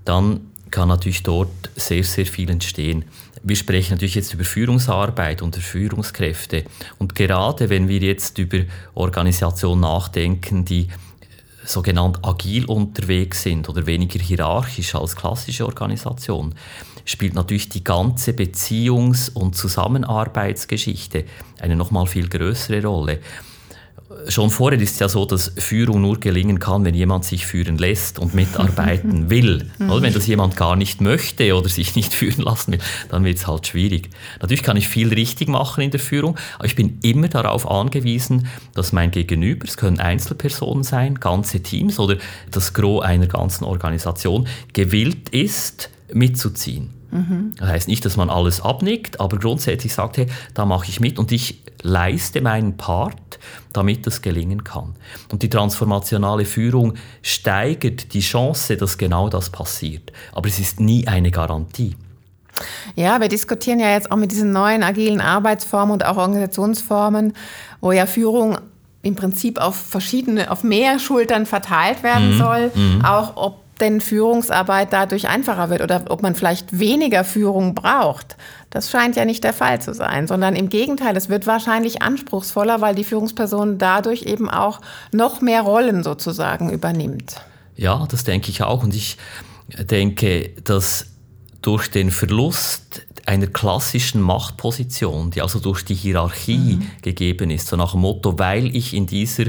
dann 0.06 0.48
kann 0.72 0.88
natürlich 0.88 1.22
dort 1.22 1.70
sehr, 1.76 2.04
sehr 2.04 2.26
viel 2.26 2.50
entstehen. 2.50 3.06
Wir 3.46 3.58
sprechen 3.58 3.92
natürlich 3.92 4.16
jetzt 4.16 4.34
über 4.34 4.46
Führungsarbeit 4.46 5.42
und 5.42 5.58
Führungskräfte. 5.58 6.64
Und 6.98 7.14
gerade 7.14 7.70
wenn 7.70 7.90
wir 7.90 8.00
jetzt 8.00 8.38
über 8.38 8.60
Organisationen 8.94 9.82
nachdenken, 9.82 10.64
die 10.64 10.88
sogenannt 11.66 12.20
agil 12.24 12.64
unterwegs 12.66 13.44
sind 13.44 13.68
oder 13.68 13.86
weniger 13.86 14.20
hierarchisch 14.20 14.96
als 14.96 15.18
klassische 15.18 15.66
Organisation, 15.66 16.56
spielt 17.04 17.34
natürlich 17.34 17.68
die 17.68 17.84
ganze 17.84 18.32
Beziehungs- 18.32 19.34
und 19.34 19.58
Zusammenarbeitsgeschichte 19.58 21.26
eine 21.60 21.76
nochmal 21.76 22.08
viel 22.08 22.30
größere 22.30 22.86
Rolle 22.86 23.20
schon 24.28 24.50
vorher 24.50 24.80
ist 24.80 24.94
es 24.94 25.00
ja 25.00 25.10
so, 25.10 25.26
dass 25.26 25.52
Führung 25.58 26.02
nur 26.02 26.20
gelingen 26.20 26.60
kann, 26.60 26.86
wenn 26.86 26.96
jemand 26.96 27.26
sich 27.26 27.46
führen 27.46 27.78
lässt 27.78 28.20
und 28.20 28.34
mitarbeiten 28.34 29.30
will. 29.30 29.70
Also 29.80 30.02
wenn 30.02 30.14
das 30.14 30.28
jemand 30.28 30.56
gar 30.56 30.76
nicht 30.76 31.02
möchte 31.02 31.56
oder 31.56 31.70
sich 31.70 31.96
nicht 31.96 32.14
führen 32.14 32.44
lassen 32.44 32.74
will, 32.74 32.80
dann 33.10 33.24
wird 33.26 33.38
es 33.38 33.48
halt 33.48 33.68
schwierig. 33.68 34.10
Natürlich 34.42 34.64
kann 34.64 34.78
ich 34.78 34.88
viel 34.88 35.14
richtig 35.14 35.50
machen 35.50 35.84
in 35.84 35.92
der 35.92 36.00
Führung, 36.00 36.38
aber 36.56 36.66
ich 36.66 36.76
bin 36.76 37.00
immer 37.02 37.28
darauf 37.28 37.70
angewiesen, 37.70 38.48
dass 38.74 38.92
mein 38.92 39.12
Gegenüber, 39.12 39.66
es 39.68 39.78
können 39.78 40.00
Einzelpersonen 40.00 40.84
sein, 40.84 41.16
ganze 41.16 41.62
Teams 41.62 42.00
oder 42.00 42.18
das 42.52 42.74
Gros 42.74 43.04
einer 43.04 43.28
ganzen 43.28 43.64
Organisation, 43.66 44.48
gewillt 44.74 45.30
ist, 45.30 45.90
mitzuziehen. 46.14 46.90
Das 47.58 47.70
heißt 47.70 47.88
nicht, 47.88 48.04
dass 48.06 48.18
man 48.18 48.30
alles 48.30 48.62
abnickt, 48.62 49.20
aber 49.20 49.38
grundsätzlich 49.38 49.94
sagt, 49.94 50.18
hey, 50.18 50.28
da 50.54 50.66
mache 50.66 50.90
ich 50.90 51.00
mit 51.00 51.20
und 51.20 51.32
ich 51.32 51.62
leiste 51.84 52.42
meinen 52.42 52.78
Part, 52.78 53.40
damit 53.72 54.08
das 54.08 54.22
gelingen 54.22 54.64
kann. 54.64 54.96
Und 55.32 55.44
die 55.44 55.50
transformationale 55.50 56.46
Führung 56.46 56.96
steigert 57.22 58.14
die 58.14 58.22
Chance, 58.22 58.78
dass 58.78 58.98
genau 58.98 59.30
das 59.30 59.50
passiert. 59.50 60.12
Aber 60.32 60.48
es 60.48 60.60
ist 60.60 60.80
nie 60.80 61.08
eine 61.08 61.30
Garantie. 61.30 61.96
Ja, 62.96 63.20
wir 63.20 63.30
diskutieren 63.30 63.80
ja 63.80 63.92
jetzt 63.92 64.12
auch 64.12 64.18
mit 64.18 64.32
diesen 64.32 64.52
neuen 64.52 64.84
agilen 64.84 65.22
Arbeitsformen 65.22 65.94
und 65.94 66.06
auch 66.06 66.18
Organisationsformen, 66.18 67.34
wo 67.82 67.92
ja 67.92 68.06
Führung 68.06 68.58
im 69.02 69.16
Prinzip 69.16 69.60
auf 69.60 69.76
verschiedene, 69.76 70.50
auf 70.50 70.64
mehr 70.64 70.98
Schultern 71.00 71.46
verteilt 71.46 72.04
werden 72.04 72.36
mhm. 72.36 72.38
soll. 72.38 72.72
Mhm. 72.74 73.04
Auch 73.04 73.36
ob 73.36 73.63
denn 73.84 74.00
Führungsarbeit 74.02 74.94
dadurch 74.94 75.28
einfacher 75.28 75.70
wird 75.70 75.82
oder 75.82 76.06
ob 76.10 76.22
man 76.22 76.36
vielleicht 76.36 76.80
weniger 76.80 77.24
Führung 77.26 77.76
braucht. 77.76 78.38
Das 78.70 78.90
scheint 78.90 79.18
ja 79.18 79.26
nicht 79.26 79.44
der 79.44 79.54
Fall 79.54 79.82
zu 79.82 79.94
sein, 79.94 80.26
sondern 80.26 80.56
im 80.56 80.70
Gegenteil, 80.70 81.16
es 81.18 81.30
wird 81.30 81.46
wahrscheinlich 81.46 82.02
anspruchsvoller, 82.02 82.80
weil 82.82 82.96
die 82.96 83.04
Führungsperson 83.04 83.78
dadurch 83.78 84.24
eben 84.24 84.50
auch 84.50 84.80
noch 85.12 85.42
mehr 85.42 85.62
Rollen 85.62 86.02
sozusagen 86.02 86.72
übernimmt. 86.72 87.42
Ja, 87.76 88.08
das 88.10 88.24
denke 88.24 88.50
ich 88.50 88.64
auch. 88.64 88.84
Und 88.84 88.96
ich 88.96 89.18
denke, 89.78 90.52
dass 90.64 91.08
durch 91.62 91.90
den 91.92 92.10
Verlust 92.10 93.06
einer 93.26 93.48
klassischen 93.48 94.22
Machtposition, 94.22 95.32
die 95.32 95.42
also 95.42 95.60
durch 95.60 95.84
die 95.84 95.96
Hierarchie 95.96 96.78
mhm. 96.78 96.88
gegeben 97.02 97.52
ist, 97.52 97.68
so 97.68 97.76
nach 97.76 97.92
dem 97.92 98.02
Motto, 98.02 98.40
weil 98.40 98.76
ich 98.76 98.94
in 98.94 99.08
dieser 99.08 99.46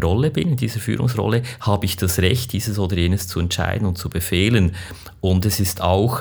Rolle 0.00 0.30
bin, 0.30 0.50
in 0.50 0.56
dieser 0.56 0.80
Führungsrolle, 0.80 1.42
habe 1.60 1.84
ich 1.84 1.96
das 1.96 2.18
Recht, 2.18 2.52
dieses 2.52 2.78
oder 2.78 2.96
jenes 2.96 3.28
zu 3.28 3.40
entscheiden 3.40 3.86
und 3.86 3.98
zu 3.98 4.08
befehlen. 4.08 4.74
Und 5.20 5.44
es 5.44 5.60
ist 5.60 5.80
auch 5.80 6.20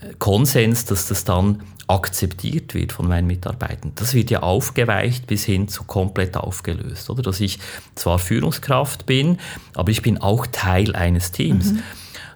äh, 0.00 0.14
Konsens, 0.18 0.84
dass 0.84 1.08
das 1.08 1.24
dann 1.24 1.62
akzeptiert 1.86 2.74
wird 2.74 2.92
von 2.92 3.08
meinen 3.08 3.26
Mitarbeitern. 3.26 3.92
Das 3.96 4.14
wird 4.14 4.30
ja 4.30 4.40
aufgeweicht 4.40 5.26
bis 5.26 5.44
hin 5.44 5.68
zu 5.68 5.84
komplett 5.84 6.36
aufgelöst, 6.36 7.10
oder? 7.10 7.22
Dass 7.22 7.40
ich 7.40 7.58
zwar 7.94 8.18
Führungskraft 8.18 9.06
bin, 9.06 9.38
aber 9.74 9.90
ich 9.90 10.00
bin 10.02 10.18
auch 10.18 10.46
Teil 10.46 10.96
eines 10.96 11.30
Teams. 11.32 11.72
Mhm. 11.72 11.82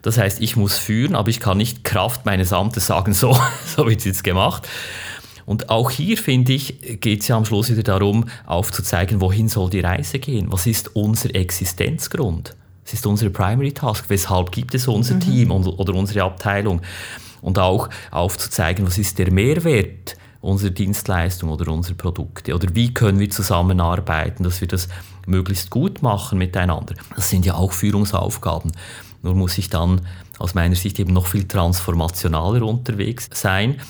Das 0.02 0.18
heißt, 0.18 0.40
ich 0.40 0.56
muss 0.56 0.78
führen, 0.78 1.16
aber 1.16 1.30
ich 1.30 1.40
kann 1.40 1.58
nicht 1.58 1.82
Kraft 1.82 2.26
meines 2.26 2.52
Amtes 2.52 2.86
sagen, 2.86 3.14
so, 3.14 3.38
so 3.76 3.86
wird 3.86 4.00
es 4.00 4.04
jetzt 4.04 4.24
gemacht, 4.24 4.68
und 5.48 5.70
auch 5.70 5.90
hier, 5.90 6.18
finde 6.18 6.52
ich, 6.52 7.00
geht 7.00 7.22
es 7.22 7.28
ja 7.28 7.36
am 7.38 7.46
Schluss 7.46 7.70
wieder 7.70 7.82
darum, 7.82 8.26
aufzuzeigen, 8.44 9.22
wohin 9.22 9.48
soll 9.48 9.70
die 9.70 9.80
Reise 9.80 10.18
gehen? 10.18 10.52
Was 10.52 10.66
ist 10.66 10.94
unser 10.94 11.34
Existenzgrund? 11.34 12.54
Es 12.84 12.92
ist 12.92 13.06
unsere 13.06 13.30
Primary 13.30 13.72
Task. 13.72 14.04
Weshalb 14.08 14.52
gibt 14.52 14.74
es 14.74 14.86
unser 14.86 15.14
mhm. 15.14 15.20
Team 15.20 15.50
oder 15.50 15.94
unsere 15.94 16.22
Abteilung? 16.24 16.82
Und 17.40 17.58
auch 17.58 17.88
aufzuzeigen, 18.10 18.86
was 18.86 18.98
ist 18.98 19.18
der 19.18 19.32
Mehrwert 19.32 20.18
unserer 20.42 20.68
Dienstleistung 20.68 21.48
oder 21.48 21.72
unserer 21.72 21.96
Produkte? 21.96 22.54
Oder 22.54 22.74
wie 22.74 22.92
können 22.92 23.18
wir 23.18 23.30
zusammenarbeiten, 23.30 24.44
dass 24.44 24.60
wir 24.60 24.68
das 24.68 24.90
möglichst 25.26 25.70
gut 25.70 26.02
machen 26.02 26.36
miteinander? 26.36 26.94
Das 27.16 27.30
sind 27.30 27.46
ja 27.46 27.54
auch 27.54 27.72
Führungsaufgaben. 27.72 28.72
Nur 29.22 29.34
muss 29.34 29.56
ich 29.56 29.70
dann 29.70 30.02
aus 30.38 30.52
meiner 30.52 30.76
Sicht 30.76 30.98
eben 30.98 31.14
noch 31.14 31.26
viel 31.26 31.48
transformationaler 31.48 32.60
unterwegs 32.66 33.30
sein 33.32 33.80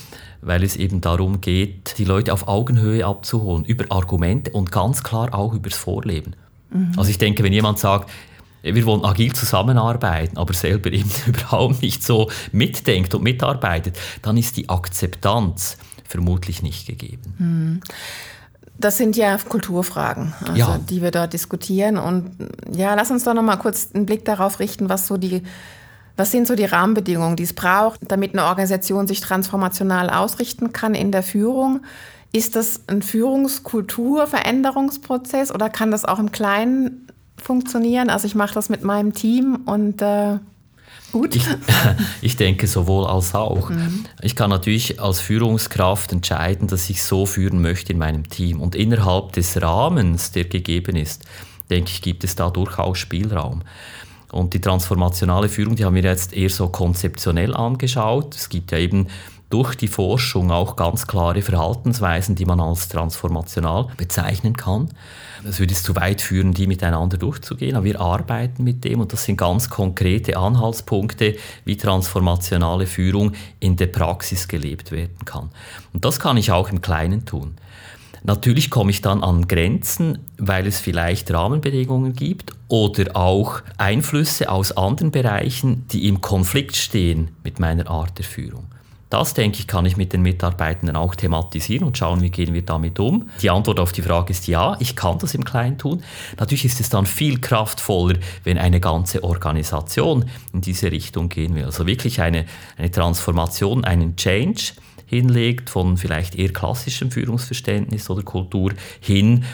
weil 0.41 0.63
es 0.63 0.77
eben 0.77 1.01
darum 1.01 1.41
geht, 1.41 1.99
die 1.99 2.05
Leute 2.05 2.33
auf 2.33 2.49
Augenhöhe 2.49 3.05
abzuholen, 3.05 3.65
über 3.65 3.87
Argumente 3.91 4.51
und 4.53 4.73
ganz 4.73 5.03
klar 5.03 5.35
auch 5.35 5.53
übers 5.53 5.77
Vorleben. 5.77 6.37
Mhm. 6.71 6.93
Also 6.97 7.11
ich 7.11 7.19
denke, 7.19 7.43
wenn 7.43 7.53
jemand 7.53 7.79
sagt, 7.79 8.11
wir 8.63 8.85
wollen 8.87 9.05
agil 9.05 9.33
zusammenarbeiten, 9.33 10.37
aber 10.37 10.53
selber 10.53 10.93
eben 10.93 11.11
überhaupt 11.27 11.83
nicht 11.83 12.03
so 12.03 12.31
mitdenkt 12.53 13.15
und 13.15 13.23
mitarbeitet, 13.23 13.99
dann 14.23 14.37
ist 14.37 14.57
die 14.57 14.69
Akzeptanz 14.69 15.79
vermutlich 16.05 16.63
nicht 16.63 16.87
gegeben. 16.87 17.35
Mhm. 17.39 17.81
Das 18.81 18.97
sind 18.97 19.17
ja 19.17 19.37
Kulturfragen, 19.39 20.35
also 20.41 20.55
ja. 20.55 20.79
die 20.79 21.03
wir 21.03 21.11
dort 21.11 21.33
diskutieren. 21.33 21.99
Und 21.99 22.31
ja, 22.73 22.95
lass 22.95 23.11
uns 23.11 23.25
doch 23.25 23.35
noch 23.35 23.43
mal 23.43 23.57
kurz 23.57 23.89
einen 23.93 24.07
Blick 24.07 24.25
darauf 24.25 24.61
richten, 24.61 24.89
was 24.89 25.09
so 25.09 25.17
die 25.17 25.43
was 26.19 26.31
sind 26.33 26.49
so 26.49 26.57
die 26.57 26.65
Rahmenbedingungen, 26.65 27.37
die 27.37 27.45
es 27.45 27.53
braucht, 27.53 28.01
damit 28.09 28.33
eine 28.33 28.47
Organisation 28.47 29.07
sich 29.07 29.21
transformational 29.21 30.11
ausrichten 30.11 30.73
kann 30.73 30.97
in 30.97 31.13
der 31.13 31.23
Führung? 31.23 31.83
Ist 32.33 32.57
das 32.57 32.81
ein 32.89 33.03
Führungskulturveränderungsprozess 33.03 35.55
oder 35.55 35.71
kann 35.71 35.93
das 35.93 36.05
auch 36.05 36.19
im 36.19 36.33
Kleinen 36.33 37.07
funktionieren? 37.37 38.11
Also 38.11 38.27
ich 38.27 38.35
mache 38.35 38.53
das 38.53 38.69
mit 38.69 38.83
meinem 38.83 39.15
Team 39.15 39.61
und 39.65 40.03
äh, 40.03 40.41
gut. 41.13 41.37
Ich, 41.37 41.47
ich, 42.21 42.37
denke 42.37 42.67
sowohl 42.67 43.07
als 43.07 43.37
auch. 43.37 43.71
Mhm. 43.71 44.07
Ich 44.21 44.35
kann 44.35 44.51
natürlich 44.51 45.01
als 45.01 45.21
Führungskraft 45.21 46.13
entscheiden, 46.13 46.67
dass 46.67 46.91
ich 46.91 47.05
so 47.05 47.27
führen 47.27 47.63
möchte 47.63 47.93
in 47.93 47.99
meinem 47.99 48.29
Team. 48.29 48.61
Und 48.61 48.75
innerhalb 48.75 49.35
des 49.35 49.63
Rahmens, 49.63 50.33
der 50.33 50.47
gegeben 50.47 50.97
ist, 50.97 51.23
denke 51.71 51.93
ich, 51.93 52.03
gibt 52.03 52.25
es 52.25 52.35
da 52.35 52.51
durchaus 52.51 52.99
Spielraum. 52.99 53.63
Und 54.31 54.53
die 54.55 54.61
transformationale 54.61 55.49
Führung, 55.49 55.77
die 55.77 55.85
haben 55.85 55.95
wir 55.95 56.03
jetzt 56.03 56.35
eher 56.35 56.51
so 56.51 56.69
konzeptionell 56.69 57.55
angeschaut. 57.55 58.35
Es 58.35 58.49
gibt 58.49 58.73
ja 58.73 58.79
eben 58.79 59.09
durch 59.51 59.75
die 59.75 59.89
Forschung 59.89 60.51
auch 60.51 60.77
ganz 60.77 61.07
klare 61.07 61.41
Verhaltensweisen, 61.41 62.35
die 62.35 62.45
man 62.45 62.61
als 62.61 62.89
transformational 62.89 63.89
bezeichnen 63.97 64.57
kann. 64.57 64.91
Es 65.49 65.59
würde 65.59 65.73
es 65.73 65.83
zu 65.83 65.97
weit 65.97 66.21
führen, 66.21 66.53
die 66.53 66.67
miteinander 66.67 67.17
durchzugehen, 67.17 67.77
aber 67.77 67.85
wir 67.85 68.01
arbeiten 68.01 68.65
mit 68.65 68.85
dem 68.85 69.01
und 69.01 69.13
das 69.13 69.25
sind 69.25 69.37
ganz 69.37 69.71
konkrete 69.71 70.37
Anhaltspunkte, 70.37 71.37
wie 71.65 71.77
transformationale 71.77 72.87
Führung 72.87 73.33
in 73.61 73.77
der 73.77 73.87
Praxis 73.87 74.49
gelebt 74.49 74.91
werden 74.91 75.25
kann. 75.25 75.51
Und 75.95 76.05
das 76.05 76.21
kann 76.21 76.37
ich 76.37 76.51
auch 76.51 76.71
im 76.71 76.83
Kleinen 76.83 77.25
tun. 77.25 77.55
Natürlich 78.23 78.71
komme 78.71 78.91
ich 78.91 79.01
dann 79.01 79.23
an 79.23 79.49
Grenzen, 79.49 80.19
weil 80.39 80.67
es 80.67 80.81
vielleicht 80.81 81.31
Rahmenbedingungen 81.31 82.15
gibt 82.15 82.53
oder 82.69 83.17
auch 83.17 83.61
Einflüsse 83.77 84.51
aus 84.51 84.77
anderen 84.77 85.11
Bereichen, 85.11 85.87
die 85.89 86.09
im 86.09 86.21
Konflikt 86.21 86.77
stehen 86.77 87.29
mit 87.45 87.59
meiner 87.59 87.89
Art 87.89 88.19
der 88.19 88.25
Führung. 88.25 88.67
Das, 89.11 89.33
denke 89.33 89.59
ich, 89.61 89.67
kann 89.67 89.87
ich 89.87 89.97
mit 89.97 90.13
den 90.13 90.21
Mitarbeitenden 90.21 90.95
auch 90.95 91.15
thematisieren 91.15 91.87
und 91.87 91.97
schauen, 91.97 92.21
wie 92.21 92.29
gehen 92.29 92.53
wir 92.53 92.61
damit 92.61 93.01
um. 93.01 93.31
Die 93.41 93.49
Antwort 93.49 93.81
auf 93.81 93.93
die 93.93 94.03
Frage 94.03 94.33
ist 94.33 94.47
ja, 94.47 94.77
ich 94.81 94.97
kann 94.97 95.19
das 95.19 95.35
im 95.35 95.45
Kleinen 95.45 95.79
tun. 95.79 96.03
Natürlich 96.39 96.67
ist 96.67 96.79
es 96.79 96.91
dann 96.91 97.07
viel 97.07 97.41
kraftvoller, 97.41 98.19
wenn 98.45 98.59
eine 98.59 98.81
ganze 98.81 99.25
Organisation 99.25 100.27
in 100.53 100.61
diese 100.61 100.93
Richtung 100.93 101.31
gehen 101.31 101.55
will. 101.55 101.65
Also 101.65 101.87
wirklich 101.87 102.21
eine, 102.21 102.45
eine 102.77 102.91
Transformation, 102.91 103.85
einen 103.85 104.17
Change 104.17 104.73
hinlegt, 105.09 105.71
von 105.71 105.97
vielleicht 105.97 106.35
eher 106.35 106.53
klassischem 106.53 107.11
Führungsverständnis 107.11 108.11
oder 108.11 108.23
Kultur 108.23 108.73
hin 109.01 109.45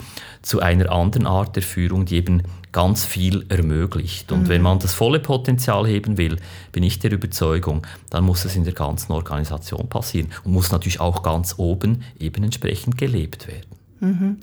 zu 0.42 0.60
einer 0.60 0.90
anderen 0.90 1.26
Art 1.26 1.56
der 1.56 1.62
Führung, 1.62 2.04
die 2.04 2.16
eben 2.16 2.42
ganz 2.72 3.04
viel 3.04 3.46
ermöglicht. 3.48 4.32
Und 4.32 4.42
mhm. 4.42 4.48
wenn 4.48 4.62
man 4.62 4.80
das 4.80 4.94
volle 4.94 5.20
Potenzial 5.20 5.86
heben 5.86 6.18
will, 6.18 6.36
bin 6.72 6.82
ich 6.82 6.98
der 6.98 7.12
Überzeugung, 7.12 7.86
dann 8.10 8.24
muss 8.24 8.44
es 8.44 8.56
in 8.56 8.64
der 8.64 8.74
ganzen 8.74 9.12
Organisation 9.12 9.88
passieren 9.88 10.28
und 10.42 10.52
muss 10.52 10.72
natürlich 10.72 11.00
auch 11.00 11.22
ganz 11.22 11.54
oben 11.56 12.02
eben 12.18 12.42
entsprechend 12.42 12.98
gelebt 12.98 13.46
werden. 13.46 13.68
Mhm. 14.00 14.36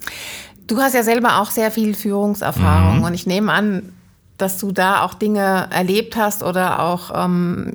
Du 0.65 0.77
hast 0.77 0.95
ja 0.95 1.03
selber 1.03 1.41
auch 1.41 1.51
sehr 1.51 1.71
viel 1.71 1.93
Führungserfahrung 1.93 2.99
mhm. 2.99 3.03
und 3.03 3.13
ich 3.13 3.27
nehme 3.27 3.51
an, 3.51 3.91
dass 4.37 4.57
du 4.57 4.71
da 4.71 5.03
auch 5.03 5.13
Dinge 5.13 5.67
erlebt 5.69 6.15
hast 6.15 6.41
oder 6.41 6.79
auch 6.79 7.11
ähm, 7.13 7.69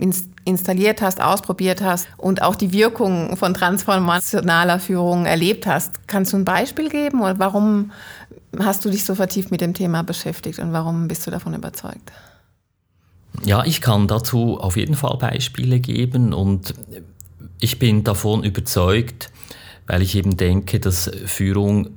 installiert 0.46 1.02
hast, 1.02 1.20
ausprobiert 1.20 1.82
hast 1.82 2.08
und 2.16 2.40
auch 2.40 2.54
die 2.54 2.72
Wirkung 2.72 3.36
von 3.36 3.52
transformationaler 3.52 4.78
Führung 4.78 5.26
erlebt 5.26 5.66
hast. 5.66 6.06
Kannst 6.06 6.32
du 6.32 6.38
ein 6.38 6.44
Beispiel 6.44 6.88
geben 6.88 7.20
oder 7.20 7.38
warum 7.38 7.90
hast 8.58 8.84
du 8.84 8.90
dich 8.90 9.04
so 9.04 9.14
vertieft 9.14 9.50
mit 9.50 9.60
dem 9.60 9.74
Thema 9.74 10.02
beschäftigt 10.02 10.60
und 10.60 10.72
warum 10.72 11.08
bist 11.08 11.26
du 11.26 11.30
davon 11.30 11.52
überzeugt? 11.52 12.12
Ja, 13.44 13.64
ich 13.64 13.80
kann 13.80 14.08
dazu 14.08 14.58
auf 14.58 14.76
jeden 14.76 14.94
Fall 14.94 15.18
Beispiele 15.18 15.80
geben 15.80 16.32
und 16.32 16.74
ich 17.60 17.78
bin 17.78 18.04
davon 18.04 18.44
überzeugt, 18.44 19.30
weil 19.86 20.00
ich 20.00 20.14
eben 20.14 20.36
denke, 20.36 20.80
dass 20.80 21.10
Führung 21.26 21.90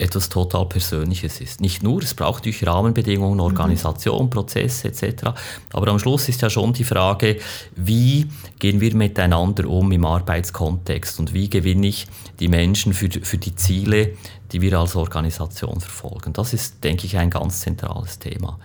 etwas 0.00 0.28
total 0.28 0.66
Persönliches 0.66 1.40
ist. 1.40 1.60
Nicht 1.60 1.82
nur, 1.82 2.02
es 2.02 2.14
braucht 2.14 2.40
natürlich 2.40 2.66
Rahmenbedingungen, 2.66 3.34
mhm. 3.34 3.40
Organisation, 3.40 4.26
mhm. 4.26 4.30
Prozesse 4.30 4.88
etc. 4.88 5.30
Aber 5.72 5.88
am 5.88 5.98
Schluss 5.98 6.28
ist 6.28 6.42
ja 6.42 6.50
schon 6.50 6.72
die 6.72 6.84
Frage, 6.84 7.38
wie 7.76 8.26
gehen 8.58 8.80
wir 8.80 8.94
miteinander 8.94 9.68
um 9.68 9.92
im 9.92 10.04
Arbeitskontext 10.04 11.18
und 11.20 11.34
wie 11.34 11.50
gewinne 11.50 11.86
ich 11.88 12.06
die 12.38 12.48
Menschen 12.48 12.94
für, 12.94 13.08
für 13.10 13.38
die 13.38 13.54
Ziele, 13.54 14.16
die 14.52 14.60
wir 14.60 14.78
als 14.78 14.96
Organisation 14.96 15.80
verfolgen. 15.80 16.32
Das 16.32 16.52
ist, 16.52 16.82
denke 16.82 17.06
ich, 17.06 17.16
ein 17.16 17.30
ganz 17.30 17.60
zentrales 17.60 18.18
Thema. 18.18 18.58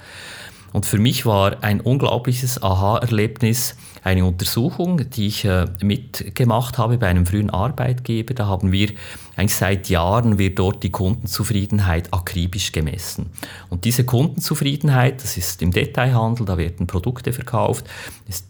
Und 0.73 0.85
für 0.85 0.97
mich 0.97 1.25
war 1.25 1.63
ein 1.63 1.79
unglaubliches 1.79 2.61
Aha-Erlebnis 2.61 3.75
eine 4.05 4.23
Untersuchung, 4.23 5.09
die 5.09 5.25
ich 5.25 5.45
äh, 5.45 5.65
mitgemacht 5.81 6.77
habe 6.77 6.99
bei 6.99 7.07
einem 7.07 7.25
frühen 7.25 7.49
Arbeitgeber. 7.49 8.35
Da 8.35 8.45
haben 8.45 8.71
wir 8.71 8.91
eigentlich 9.35 9.55
seit 9.55 9.89
Jahren 9.89 10.37
wird 10.37 10.59
dort 10.59 10.83
die 10.83 10.91
Kundenzufriedenheit 10.91 12.13
akribisch 12.13 12.71
gemessen. 12.71 13.31
Und 13.69 13.83
diese 13.83 14.03
Kundenzufriedenheit, 14.05 15.23
das 15.23 15.37
ist 15.37 15.63
im 15.63 15.71
Detailhandel, 15.71 16.45
da 16.45 16.55
werden 16.59 16.85
Produkte 16.85 17.33
verkauft. 17.33 17.87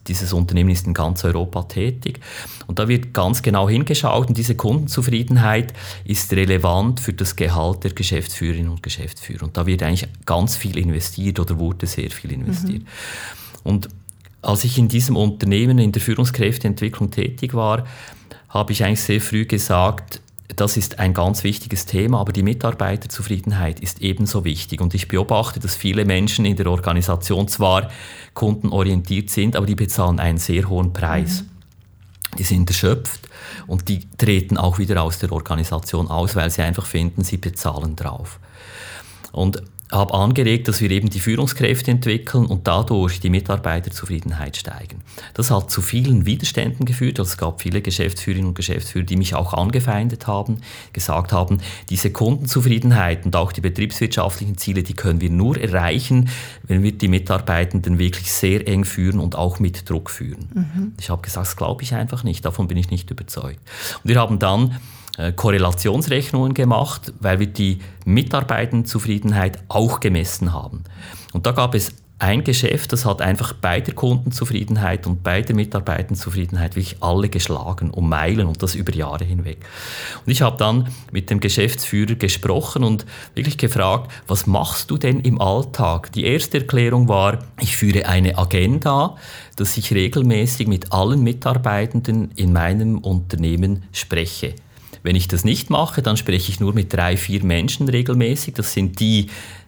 Dieses 0.07 0.33
Unternehmen 0.33 0.71
ist 0.71 0.85
in 0.87 0.93
ganz 0.93 1.23
Europa 1.23 1.63
tätig. 1.63 2.19
Und 2.67 2.77
da 2.77 2.89
wird 2.89 3.13
ganz 3.13 3.41
genau 3.41 3.69
hingeschaut 3.69 4.27
und 4.27 4.37
diese 4.37 4.55
Kundenzufriedenheit 4.55 5.73
ist 6.03 6.33
relevant 6.33 6.99
für 6.99 7.13
das 7.13 7.37
Gehalt 7.37 7.85
der 7.85 7.91
Geschäftsführerinnen 7.91 8.69
und 8.69 8.83
Geschäftsführer. 8.83 9.43
Und 9.43 9.55
da 9.55 9.65
wird 9.65 9.83
eigentlich 9.83 10.09
ganz 10.25 10.57
viel 10.57 10.77
investiert 10.77 11.39
oder 11.39 11.57
wurde 11.57 11.87
sehr 11.87 12.11
viel 12.11 12.33
investiert. 12.33 12.81
Mhm. 12.81 12.87
Und 13.63 13.89
als 14.45 14.63
ich 14.63 14.77
in 14.77 14.88
diesem 14.88 15.17
Unternehmen 15.17 15.79
in 15.79 15.91
der 15.91 16.01
Führungskräfteentwicklung 16.01 17.12
tätig 17.12 17.53
war, 17.53 17.86
habe 18.49 18.71
ich 18.71 18.84
eigentlich 18.84 19.01
sehr 19.01 19.21
früh 19.21 19.45
gesagt, 19.45 20.21
das 20.55 20.77
ist 20.77 20.99
ein 20.99 21.13
ganz 21.13 21.43
wichtiges 21.43 21.86
Thema, 21.86 22.19
aber 22.19 22.31
die 22.31 22.43
Mitarbeiterzufriedenheit 22.43 23.79
ist 23.79 24.01
ebenso 24.01 24.45
wichtig. 24.45 24.79
Und 24.79 24.93
ich 24.93 25.08
beobachte, 25.08 25.60
dass 25.60 25.75
viele 25.75 26.05
Menschen 26.05 26.45
in 26.45 26.55
der 26.55 26.67
Organisation 26.67 27.47
zwar 27.47 27.89
kundenorientiert 28.34 29.29
sind, 29.29 29.55
aber 29.55 29.65
die 29.65 29.75
bezahlen 29.75 30.19
einen 30.19 30.38
sehr 30.38 30.69
hohen 30.69 30.93
Preis. 30.93 31.41
Mhm. 31.41 32.38
Die 32.38 32.43
sind 32.43 32.69
erschöpft 32.69 33.21
und 33.67 33.88
die 33.88 34.01
treten 34.17 34.58
auch 34.58 34.77
wieder 34.77 35.01
aus 35.01 35.19
der 35.19 35.31
Organisation 35.31 36.08
aus, 36.08 36.36
weil 36.36 36.49
sie 36.49 36.62
einfach 36.62 36.86
finden, 36.86 37.23
sie 37.23 37.38
bezahlen 37.38 37.95
drauf. 37.95 38.39
Und 39.31 39.63
habe 39.95 40.13
angeregt, 40.13 40.67
dass 40.67 40.81
wir 40.81 40.91
eben 40.91 41.10
die 41.10 41.19
Führungskräfte 41.19 41.91
entwickeln 41.91 42.45
und 42.45 42.67
dadurch 42.67 43.19
die 43.19 43.29
Mitarbeiterzufriedenheit 43.29 44.58
steigen. 44.58 45.01
Das 45.34 45.51
hat 45.51 45.71
zu 45.71 45.81
vielen 45.81 46.25
Widerständen 46.25 46.86
geführt. 46.86 47.19
Also 47.19 47.31
es 47.31 47.38
gab 47.38 47.62
viele 47.62 47.81
Geschäftsführerinnen 47.81 48.49
und 48.49 48.55
Geschäftsführer, 48.55 49.05
die 49.05 49.17
mich 49.17 49.36
auch 49.36 49.53
angefeindet 49.53 50.27
haben, 50.27 50.58
gesagt 50.93 51.31
haben, 51.31 51.60
diese 51.89 52.12
Kundenzufriedenheit 52.12 53.25
und 53.25 53.36
auch 53.36 53.51
die 53.51 53.62
betriebswirtschaftlichen 53.62 54.58
Ziele, 54.58 54.84
die 54.84 54.93
können 54.93 55.21
wir 55.21 55.29
nur 55.29 55.60
erreichen, 55.60 56.29
wenn 56.63 56.84
wir 56.84 56.91
die 56.91 57.08
Mitarbeitenden 57.08 57.99
wirklich 57.99 58.31
sehr 58.31 58.67
eng 58.67 58.86
führen 58.86 59.19
und 59.19 59.36
auch 59.36 59.60
mit 59.60 59.89
Druck 59.89 60.10
führen. 60.10 60.49
Mhm. 60.53 60.93
Ich 60.99 61.10
habe 61.10 61.21
gesagt, 61.21 61.47
das 61.47 61.55
glaube 61.55 61.84
ich 61.84 61.93
einfach 61.93 62.23
nicht, 62.23 62.45
davon 62.45 62.67
bin 62.67 62.77
ich 62.77 62.89
nicht 62.89 63.10
überzeugt. 63.12 63.60
Und 64.03 64.10
wir 64.10 64.19
haben 64.19 64.39
dann 64.39 64.77
Korrelationsrechnungen 65.36 66.54
gemacht, 66.54 67.13
weil 67.19 67.39
wir 67.39 67.47
die 67.47 67.80
Mitarbeitendenzufriedenheit 68.06 69.60
auch 69.67 69.99
gemessen 69.99 70.54
haben. 70.54 70.84
Und 71.34 71.45
da 71.45 71.51
gab 71.51 71.75
es 71.75 71.93
ein 72.17 72.45
Geschäft, 72.45 72.93
das 72.93 73.04
hat 73.04 73.21
einfach 73.21 73.54
bei 73.54 73.82
der 73.82 73.93
Kundenzufriedenheit 73.93 75.06
und 75.06 75.21
bei 75.21 75.41
der 75.41 75.54
Mitarbeitendenzufriedenheit 75.54 76.75
wirklich 76.75 77.04
alle 77.04 77.28
geschlagen, 77.28 77.91
um 77.91 78.08
Meilen 78.08 78.47
und 78.47 78.63
das 78.63 78.73
über 78.73 78.93
Jahre 78.93 79.25
hinweg. 79.25 79.58
Und 80.25 80.32
ich 80.32 80.41
habe 80.41 80.58
dann 80.58 80.88
mit 81.12 81.30
dem 81.30 81.41
Geschäftsführer 81.41 82.15
gesprochen 82.15 82.86
und 82.86 83.06
wirklich 83.34 83.58
gefragt, 83.58 84.12
was 84.28 84.47
machst 84.47 84.91
du 84.91 84.97
denn 84.97 85.19
im 85.19 85.41
Alltag? 85.41 86.13
Die 86.13 86.23
erste 86.23 86.60
Erklärung 86.60 87.10
war, 87.10 87.39
ich 87.60 87.75
führe 87.75 88.06
eine 88.06 88.38
Agenda, 88.38 89.17
dass 89.58 89.75
ich 89.75 89.93
regelmäßig 89.93 90.67
mit 90.67 90.93
allen 90.93 91.21
Mitarbeitenden 91.21 92.32
in 92.36 92.54
meinem 92.54 92.97
Unternehmen 92.99 93.84
spreche. 93.91 94.56
Wenn 95.05 95.15
ich 95.15 95.27
das 95.27 95.43
nicht 95.43 95.69
mache, 95.69 96.01
dann 96.01 96.17
spreche 96.17 96.51
ich 96.51 96.59
nur 96.59 96.73
mit 96.73 96.91
drei, 96.91 97.15
vier 97.15 97.43
Menschen 97.43 97.87
regelmäßig. 97.87 98.55
Das 98.55 98.73
sind 98.73 98.99
die, 98.99 99.27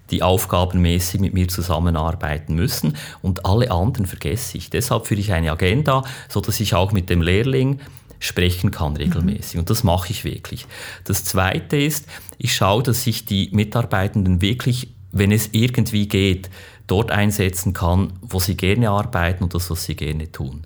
die 0.09 0.23
aufgabenmäßig 0.23 1.21
mit 1.21 1.35
mir 1.35 1.47
zusammenarbeiten 1.47 2.55
müssen 2.55 2.97
und 3.21 3.45
alle 3.45 3.69
anderen 3.69 4.07
vergesse 4.07 4.57
ich. 4.57 4.71
Deshalb 4.71 5.05
führe 5.05 5.21
ich 5.21 5.33
eine 5.33 5.51
Agenda, 5.51 6.03
so 6.27 6.41
dass 6.41 6.59
ich 6.59 6.73
auch 6.73 6.91
mit 6.91 7.11
dem 7.11 7.21
Lehrling 7.21 7.79
sprechen 8.17 8.71
kann 8.71 8.95
regelmäßig. 8.97 9.53
Mhm. 9.53 9.59
Und 9.59 9.69
das 9.69 9.83
mache 9.83 10.09
ich 10.09 10.23
wirklich. 10.23 10.65
Das 11.03 11.23
Zweite 11.23 11.77
ist, 11.77 12.07
ich 12.39 12.55
schaue, 12.55 12.81
dass 12.81 13.05
ich 13.05 13.25
die 13.25 13.51
Mitarbeitenden 13.53 14.41
wirklich, 14.41 14.89
wenn 15.11 15.31
es 15.31 15.49
irgendwie 15.51 16.07
geht, 16.07 16.49
dort 16.87 17.11
einsetzen 17.11 17.73
kann, 17.73 18.13
wo 18.21 18.39
sie 18.39 18.57
gerne 18.57 18.89
arbeiten 18.89 19.43
und 19.43 19.53
das, 19.53 19.69
was 19.69 19.83
sie 19.83 19.95
gerne 19.95 20.31
tun. 20.31 20.63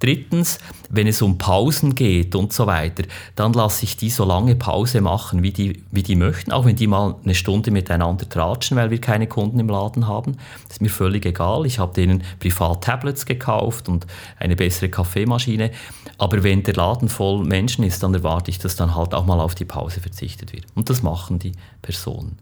Drittens, 0.00 0.58
wenn 0.90 1.08
es 1.08 1.22
um 1.22 1.38
Pausen 1.38 1.94
geht 1.94 2.34
und 2.36 2.52
so 2.52 2.66
weiter, 2.66 3.02
dann 3.34 3.52
lasse 3.52 3.84
ich 3.84 3.96
die 3.96 4.10
so 4.10 4.24
lange 4.24 4.54
Pause 4.54 5.00
machen, 5.00 5.42
wie 5.42 5.50
die, 5.50 5.82
wie 5.90 6.04
die 6.04 6.14
möchten, 6.14 6.52
auch 6.52 6.64
wenn 6.64 6.76
die 6.76 6.86
mal 6.86 7.16
eine 7.24 7.34
Stunde 7.34 7.72
miteinander 7.72 8.28
tratschen, 8.28 8.76
weil 8.76 8.90
wir 8.90 9.00
keine 9.00 9.26
Kunden 9.26 9.58
im 9.58 9.68
Laden 9.68 10.06
haben. 10.06 10.36
Das 10.68 10.76
ist 10.76 10.82
mir 10.82 10.88
völlig 10.88 11.26
egal. 11.26 11.66
Ich 11.66 11.80
habe 11.80 11.92
denen 11.94 12.22
privat 12.38 12.84
Tablets 12.84 13.26
gekauft 13.26 13.88
und 13.88 14.06
eine 14.38 14.54
bessere 14.54 14.88
Kaffeemaschine. 14.88 15.72
Aber 16.16 16.42
wenn 16.44 16.62
der 16.62 16.74
Laden 16.74 17.08
voll 17.08 17.44
Menschen 17.44 17.84
ist, 17.84 18.02
dann 18.02 18.14
erwarte 18.14 18.50
ich, 18.50 18.58
dass 18.58 18.76
dann 18.76 18.94
halt 18.94 19.14
auch 19.14 19.26
mal 19.26 19.40
auf 19.40 19.56
die 19.56 19.64
Pause 19.64 20.00
verzichtet 20.00 20.52
wird. 20.52 20.66
Und 20.74 20.90
das 20.90 21.02
machen 21.02 21.40
die 21.40 21.52
Personen. 21.82 22.38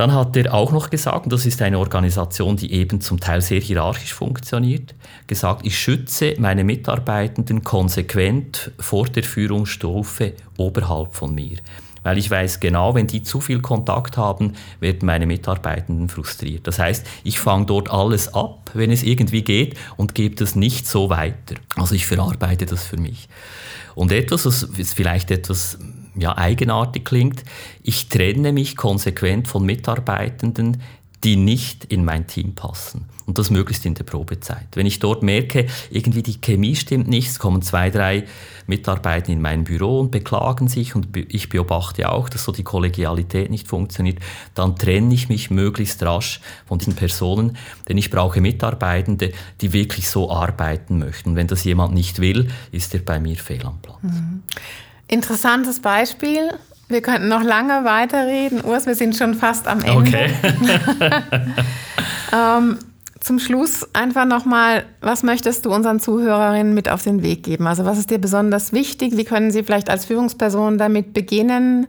Dann 0.00 0.14
hat 0.14 0.34
er 0.34 0.54
auch 0.54 0.72
noch 0.72 0.88
gesagt, 0.88 1.26
und 1.26 1.32
das 1.34 1.44
ist 1.44 1.60
eine 1.60 1.78
Organisation, 1.78 2.56
die 2.56 2.72
eben 2.72 3.02
zum 3.02 3.20
Teil 3.20 3.42
sehr 3.42 3.60
hierarchisch 3.60 4.14
funktioniert, 4.14 4.94
gesagt, 5.26 5.66
ich 5.66 5.78
schütze 5.78 6.36
meine 6.38 6.64
Mitarbeitenden 6.64 7.64
konsequent 7.64 8.70
vor 8.78 9.08
der 9.08 9.24
Führungsstufe 9.24 10.32
oberhalb 10.56 11.14
von 11.14 11.34
mir. 11.34 11.58
Weil 12.02 12.16
ich 12.16 12.30
weiß 12.30 12.60
genau, 12.60 12.94
wenn 12.94 13.08
die 13.08 13.22
zu 13.22 13.42
viel 13.42 13.60
Kontakt 13.60 14.16
haben, 14.16 14.54
werden 14.80 15.04
meine 15.04 15.26
Mitarbeitenden 15.26 16.08
frustriert. 16.08 16.66
Das 16.66 16.78
heißt, 16.78 17.06
ich 17.22 17.38
fange 17.38 17.66
dort 17.66 17.90
alles 17.90 18.32
ab, 18.32 18.70
wenn 18.72 18.90
es 18.90 19.02
irgendwie 19.02 19.42
geht, 19.42 19.76
und 19.98 20.14
gebe 20.14 20.34
das 20.34 20.56
nicht 20.56 20.88
so 20.88 21.10
weiter. 21.10 21.56
Also 21.76 21.94
ich 21.94 22.06
verarbeite 22.06 22.64
das 22.64 22.84
für 22.84 22.96
mich. 22.96 23.28
Und 23.94 24.12
etwas, 24.12 24.46
was 24.46 24.94
vielleicht 24.94 25.30
etwas 25.30 25.76
ja, 26.20 26.36
eigenartig 26.36 27.04
klingt, 27.04 27.42
ich 27.82 28.08
trenne 28.08 28.52
mich 28.52 28.76
konsequent 28.76 29.48
von 29.48 29.64
Mitarbeitenden, 29.64 30.82
die 31.24 31.36
nicht 31.36 31.84
in 31.86 32.04
mein 32.04 32.26
Team 32.26 32.54
passen. 32.54 33.04
Und 33.26 33.38
das 33.38 33.50
möglichst 33.50 33.86
in 33.86 33.94
der 33.94 34.04
Probezeit. 34.04 34.66
Wenn 34.74 34.86
ich 34.86 34.98
dort 34.98 35.22
merke, 35.22 35.66
irgendwie 35.90 36.22
die 36.22 36.40
Chemie 36.40 36.74
stimmt 36.74 37.06
nicht, 37.06 37.28
es 37.28 37.38
kommen 37.38 37.62
zwei, 37.62 37.90
drei 37.90 38.24
Mitarbeiter 38.66 39.30
in 39.30 39.40
mein 39.40 39.64
Büro 39.64 40.00
und 40.00 40.10
beklagen 40.10 40.66
sich 40.66 40.96
und 40.96 41.16
ich 41.16 41.48
beobachte 41.48 42.10
auch, 42.10 42.28
dass 42.28 42.44
so 42.44 42.52
die 42.52 42.64
Kollegialität 42.64 43.50
nicht 43.50 43.68
funktioniert, 43.68 44.18
dann 44.54 44.74
trenne 44.76 45.14
ich 45.14 45.28
mich 45.28 45.50
möglichst 45.50 46.02
rasch 46.02 46.40
von 46.66 46.78
diesen 46.78 46.96
Personen, 46.96 47.56
denn 47.88 47.98
ich 47.98 48.10
brauche 48.10 48.40
Mitarbeitende, 48.40 49.32
die 49.60 49.72
wirklich 49.72 50.08
so 50.08 50.30
arbeiten 50.30 50.98
möchten. 50.98 51.30
Und 51.30 51.36
wenn 51.36 51.46
das 51.46 51.62
jemand 51.62 51.94
nicht 51.94 52.18
will, 52.18 52.48
ist 52.72 52.94
er 52.94 53.00
bei 53.00 53.20
mir 53.20 53.36
fehl 53.36 53.64
am 53.64 53.78
Platz. 53.80 54.02
Mhm. 54.02 54.42
Interessantes 55.10 55.80
Beispiel. 55.80 56.50
Wir 56.88 57.02
könnten 57.02 57.28
noch 57.28 57.42
lange 57.42 57.84
weiterreden. 57.84 58.62
Urs, 58.62 58.86
wir 58.86 58.94
sind 58.94 59.16
schon 59.16 59.34
fast 59.34 59.66
am 59.66 59.80
Ende. 59.80 59.96
Okay. 59.96 60.30
ähm, 62.32 62.78
zum 63.18 63.40
Schluss 63.40 63.92
einfach 63.92 64.24
nochmal, 64.24 64.84
was 65.00 65.24
möchtest 65.24 65.66
du 65.66 65.74
unseren 65.74 65.98
Zuhörerinnen 65.98 66.74
mit 66.74 66.88
auf 66.88 67.02
den 67.02 67.24
Weg 67.24 67.42
geben? 67.42 67.66
Also 67.66 67.84
was 67.84 67.98
ist 67.98 68.10
dir 68.10 68.18
besonders 68.18 68.72
wichtig? 68.72 69.16
Wie 69.16 69.24
können 69.24 69.50
sie 69.50 69.64
vielleicht 69.64 69.90
als 69.90 70.04
Führungsperson 70.04 70.78
damit 70.78 71.12
beginnen? 71.12 71.88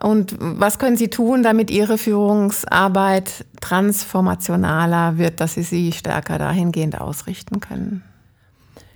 Und 0.00 0.34
was 0.38 0.80
können 0.80 0.96
sie 0.96 1.08
tun, 1.08 1.44
damit 1.44 1.70
ihre 1.70 1.96
Führungsarbeit 1.96 3.44
transformationaler 3.60 5.16
wird, 5.16 5.40
dass 5.40 5.54
sie 5.54 5.62
sie 5.62 5.92
stärker 5.92 6.38
dahingehend 6.38 7.00
ausrichten 7.00 7.60
können? 7.60 8.02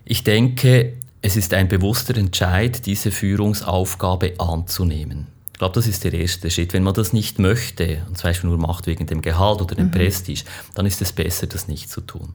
Ich 0.04 0.24
denke, 0.24 0.94
es 1.22 1.36
ist 1.36 1.54
ein 1.54 1.68
bewusster 1.68 2.16
Entscheid, 2.16 2.84
diese 2.84 3.12
Führungsaufgabe 3.12 4.34
anzunehmen. 4.38 5.28
glaube, 5.58 5.76
das 5.76 5.86
ist 5.86 6.02
der 6.02 6.12
erste 6.12 6.50
Schritt. 6.50 6.72
Wenn 6.72 6.82
man 6.82 6.94
das 6.94 7.12
nicht 7.12 7.38
möchte 7.38 8.02
und 8.08 8.18
zum 8.18 8.28
Beispiel 8.28 8.50
nur 8.50 8.58
macht 8.58 8.88
wegen 8.88 9.06
dem 9.06 9.22
Gehalt 9.22 9.62
oder 9.62 9.76
dem 9.76 9.86
mhm. 9.86 9.92
Prestige, 9.92 10.42
dann 10.74 10.84
ist 10.84 11.00
es 11.00 11.12
besser, 11.12 11.46
das 11.46 11.68
nicht 11.68 11.88
zu 11.88 12.00
tun. 12.00 12.30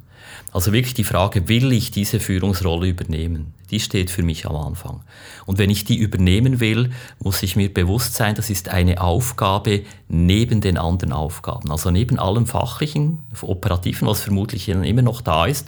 Also 0.53 0.71
wirklich 0.71 0.93
die 0.93 1.03
Frage, 1.03 1.49
will 1.49 1.73
ich 1.73 1.91
diese 1.91 2.21
Führungsrolle 2.21 2.87
übernehmen? 2.87 3.53
Die 3.69 3.81
steht 3.81 4.09
für 4.09 4.23
mich 4.23 4.45
am 4.45 4.55
Anfang. 4.55 5.01
Und 5.45 5.57
wenn 5.57 5.69
ich 5.69 5.83
die 5.83 5.97
übernehmen 5.97 6.61
will, 6.61 6.91
muss 7.19 7.43
ich 7.43 7.57
mir 7.57 7.73
bewusst 7.73 8.13
sein, 8.13 8.35
das 8.35 8.49
ist 8.49 8.69
eine 8.69 9.01
Aufgabe 9.01 9.83
neben 10.07 10.61
den 10.61 10.77
anderen 10.77 11.11
Aufgaben. 11.11 11.69
Also 11.69 11.91
neben 11.91 12.17
allem 12.19 12.45
Fachlichen, 12.45 13.25
Operativen, 13.41 14.07
was 14.07 14.21
vermutlich 14.21 14.69
immer 14.69 15.01
noch 15.01 15.19
da 15.19 15.45
ist, 15.45 15.67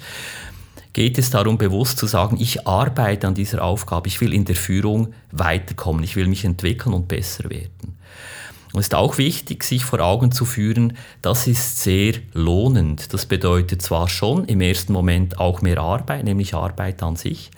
geht 0.94 1.18
es 1.18 1.30
darum, 1.30 1.58
bewusst 1.58 1.98
zu 1.98 2.08
sagen, 2.08 2.38
ich 2.40 2.68
arbeite 2.68 3.28
an 3.28 3.36
dieser 3.36 3.64
Aufgabe, 3.64 4.08
ich 4.08 4.20
will 4.22 4.34
in 4.34 4.46
der 4.46 4.56
Führung 4.56 5.14
weiterkommen, 5.32 6.04
ich 6.04 6.16
will 6.16 6.28
mich 6.28 6.46
entwickeln 6.46 6.94
und 6.94 7.08
besser 7.08 7.50
werden. 7.50 7.98
Und 8.72 8.82
es 8.82 8.88
ist 8.88 8.96
auch 8.96 9.18
wichtig, 9.18 9.64
sich 9.64 9.84
vor 9.84 10.00
Augen 10.00 10.32
zu 10.32 10.46
führen, 10.46 10.94
das 11.22 11.48
ist 11.48 11.80
sehr 11.80 12.14
lohnend. 12.34 13.14
Das 13.14 13.26
bedeutet 13.26 13.82
zwar 13.82 14.08
schon 14.08 14.46
im 14.46 14.62
ersten 14.62 14.94
Moment 14.94 15.40
auch 15.40 15.62
mehr 15.62 15.80
Arbeit, 15.80 16.24
nämlich 16.24 16.54
Arbeit 16.54 17.02
an 17.02 17.16
sich, 17.16 17.50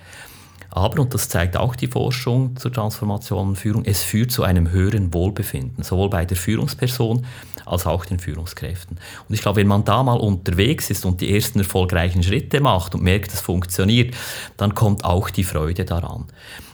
aber, 0.74 1.02
und 1.02 1.14
das 1.14 1.28
zeigt 1.28 1.58
auch 1.58 1.76
die 1.76 1.88
Forschung 1.88 2.56
zur 2.56 2.72
Transformation 2.72 3.50
und 3.50 3.56
Führung, 3.58 3.84
es 3.84 4.04
führt 4.04 4.32
zu 4.32 4.44
einem 4.44 4.72
höheren 4.72 5.14
Wohlbefinden, 5.14 5.84
sowohl 5.84 6.10
bei 6.10 6.26
der 6.26 6.38
Führungsperson 6.38 7.26
als 7.66 7.86
auch 7.86 8.06
den 8.06 8.20
Führungskräften. 8.20 8.98
Und 9.28 9.34
ich 9.34 9.42
glaube, 9.42 9.62
wenn 9.62 9.68
man 9.68 9.86
da 9.86 10.04
mal 10.04 10.20
unterwegs 10.20 10.90
ist 10.90 11.06
und 11.06 11.22
die 11.22 11.34
ersten 11.34 11.60
erfolgreichen 11.60 12.24
Schritte 12.24 12.60
macht 12.62 12.96
und 12.96 13.04
merkt, 13.04 13.34
es 13.34 13.42
funktioniert, 13.42 14.16
dann 14.58 14.76
kommt 14.76 15.04
auch 15.04 15.30
die 15.30 15.44
Freude 15.44 15.86
daran. 15.86 16.26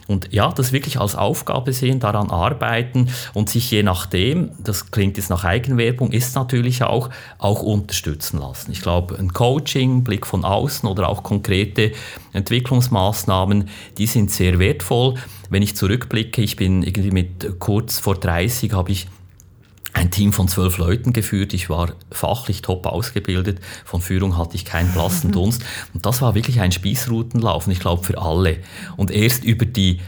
Und 0.08 0.32
ja, 0.32 0.50
das 0.50 0.72
wirklich 0.72 0.98
als 0.98 1.14
Aufgabe 1.14 1.74
sehen, 1.74 2.00
daran 2.00 2.30
arbeiten 2.30 3.10
und 3.34 3.50
sich 3.50 3.70
je 3.70 3.82
nachdem, 3.82 4.50
das 4.58 4.90
klingt 4.90 5.18
jetzt 5.18 5.28
nach 5.28 5.44
Eigenwerbung, 5.44 6.12
ist 6.12 6.34
natürlich 6.34 6.82
auch, 6.82 7.10
auch 7.36 7.62
unterstützen 7.62 8.40
lassen. 8.40 8.72
Ich 8.72 8.80
glaube, 8.80 9.18
ein 9.18 9.34
Coaching, 9.34 10.04
Blick 10.04 10.26
von 10.26 10.46
außen 10.46 10.88
oder 10.88 11.10
auch 11.10 11.22
konkrete 11.22 11.92
Entwicklungsmaßnahmen, 12.32 13.68
die 13.98 14.06
sind 14.06 14.30
sehr 14.30 14.58
wertvoll. 14.58 15.14
Wenn 15.50 15.62
ich 15.62 15.76
zurückblicke, 15.76 16.40
ich 16.40 16.56
bin 16.56 16.82
irgendwie 16.82 17.10
mit 17.10 17.58
kurz 17.58 17.98
vor 17.98 18.14
30 18.14 18.72
habe 18.72 18.90
ich 18.92 19.08
ein 19.98 20.10
Team 20.10 20.32
von 20.32 20.48
zwölf 20.48 20.78
Leuten 20.78 21.12
geführt. 21.12 21.52
Ich 21.52 21.68
war 21.68 21.92
fachlich 22.10 22.62
top 22.62 22.86
ausgebildet. 22.86 23.60
Von 23.84 24.00
Führung 24.00 24.38
hatte 24.38 24.54
ich 24.54 24.64
keinen 24.64 24.92
blassen 24.92 25.32
Dunst. 25.32 25.64
Und 25.92 26.06
das 26.06 26.22
war 26.22 26.34
wirklich 26.34 26.60
ein 26.60 26.72
Spießrutenlauf. 26.72 27.66
Und 27.66 27.72
ich 27.72 27.80
glaube 27.80 28.04
für 28.04 28.20
alle. 28.20 28.58
Und 28.96 29.10
erst 29.10 29.44
über 29.44 29.66
die 29.66 30.00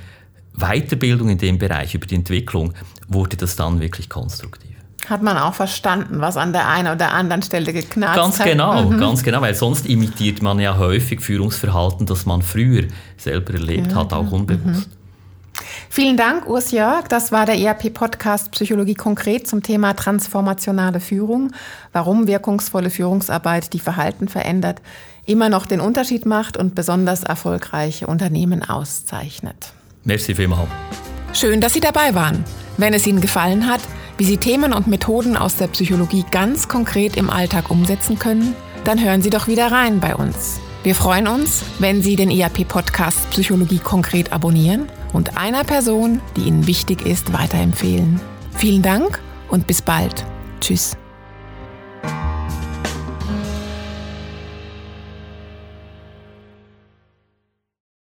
Weiterbildung 0.54 1.28
in 1.28 1.38
dem 1.38 1.58
Bereich, 1.58 1.94
über 1.94 2.06
die 2.06 2.14
Entwicklung, 2.14 2.72
wurde 3.08 3.36
das 3.36 3.56
dann 3.56 3.80
wirklich 3.80 4.08
konstruktiv. 4.08 4.70
Hat 5.08 5.22
man 5.22 5.36
auch 5.38 5.54
verstanden, 5.54 6.20
was 6.20 6.36
an 6.36 6.52
der 6.52 6.68
einen 6.68 6.94
oder 6.94 7.12
anderen 7.12 7.42
Stelle 7.42 7.72
geknallt 7.72 8.14
ganz 8.14 8.38
hat? 8.38 8.46
Ganz 8.46 8.50
genau, 8.50 8.90
mhm. 8.90 9.00
ganz 9.00 9.22
genau, 9.24 9.40
weil 9.40 9.54
sonst 9.54 9.86
imitiert 9.86 10.40
man 10.42 10.60
ja 10.60 10.76
häufig 10.76 11.20
Führungsverhalten, 11.20 12.06
das 12.06 12.26
man 12.26 12.42
früher 12.42 12.84
selber 13.16 13.54
erlebt 13.54 13.92
mhm. 13.92 13.94
hat, 13.96 14.12
auch 14.12 14.30
unbewusst. 14.30 14.88
Mhm. 14.88 14.99
Vielen 15.92 16.16
Dank, 16.16 16.46
Urs 16.48 16.70
Jörg. 16.70 17.08
Das 17.08 17.32
war 17.32 17.46
der 17.46 17.58
ERP-Podcast 17.58 18.52
Psychologie 18.52 18.94
konkret 18.94 19.48
zum 19.48 19.64
Thema 19.64 19.94
transformationale 19.94 21.00
Führung, 21.00 21.50
warum 21.92 22.28
wirkungsvolle 22.28 22.90
Führungsarbeit 22.90 23.72
die 23.72 23.80
Verhalten 23.80 24.28
verändert, 24.28 24.80
immer 25.26 25.48
noch 25.48 25.66
den 25.66 25.80
Unterschied 25.80 26.26
macht 26.26 26.56
und 26.56 26.76
besonders 26.76 27.24
erfolgreiche 27.24 28.06
Unternehmen 28.06 28.62
auszeichnet. 28.62 29.72
Merci 30.04 30.36
vielmals. 30.36 30.68
Schön, 31.32 31.60
dass 31.60 31.72
Sie 31.72 31.80
dabei 31.80 32.14
waren. 32.14 32.44
Wenn 32.76 32.94
es 32.94 33.04
Ihnen 33.04 33.20
gefallen 33.20 33.66
hat, 33.66 33.80
wie 34.16 34.24
Sie 34.24 34.36
Themen 34.36 34.72
und 34.72 34.86
Methoden 34.86 35.36
aus 35.36 35.56
der 35.56 35.66
Psychologie 35.66 36.24
ganz 36.30 36.68
konkret 36.68 37.16
im 37.16 37.30
Alltag 37.30 37.68
umsetzen 37.68 38.16
können, 38.16 38.54
dann 38.84 39.02
hören 39.02 39.22
Sie 39.22 39.30
doch 39.30 39.48
wieder 39.48 39.72
rein 39.72 39.98
bei 39.98 40.14
uns. 40.14 40.60
Wir 40.84 40.94
freuen 40.94 41.26
uns, 41.26 41.64
wenn 41.80 42.00
Sie 42.00 42.14
den 42.14 42.30
ERP-Podcast 42.30 43.28
Psychologie 43.30 43.80
konkret 43.80 44.32
abonnieren 44.32 44.88
und 45.12 45.36
einer 45.36 45.64
Person, 45.64 46.20
die 46.36 46.42
Ihnen 46.42 46.66
wichtig 46.66 47.06
ist, 47.06 47.32
weiterempfehlen. 47.32 48.20
Vielen 48.56 48.82
Dank 48.82 49.20
und 49.48 49.66
bis 49.66 49.82
bald. 49.82 50.24
Tschüss. 50.60 50.99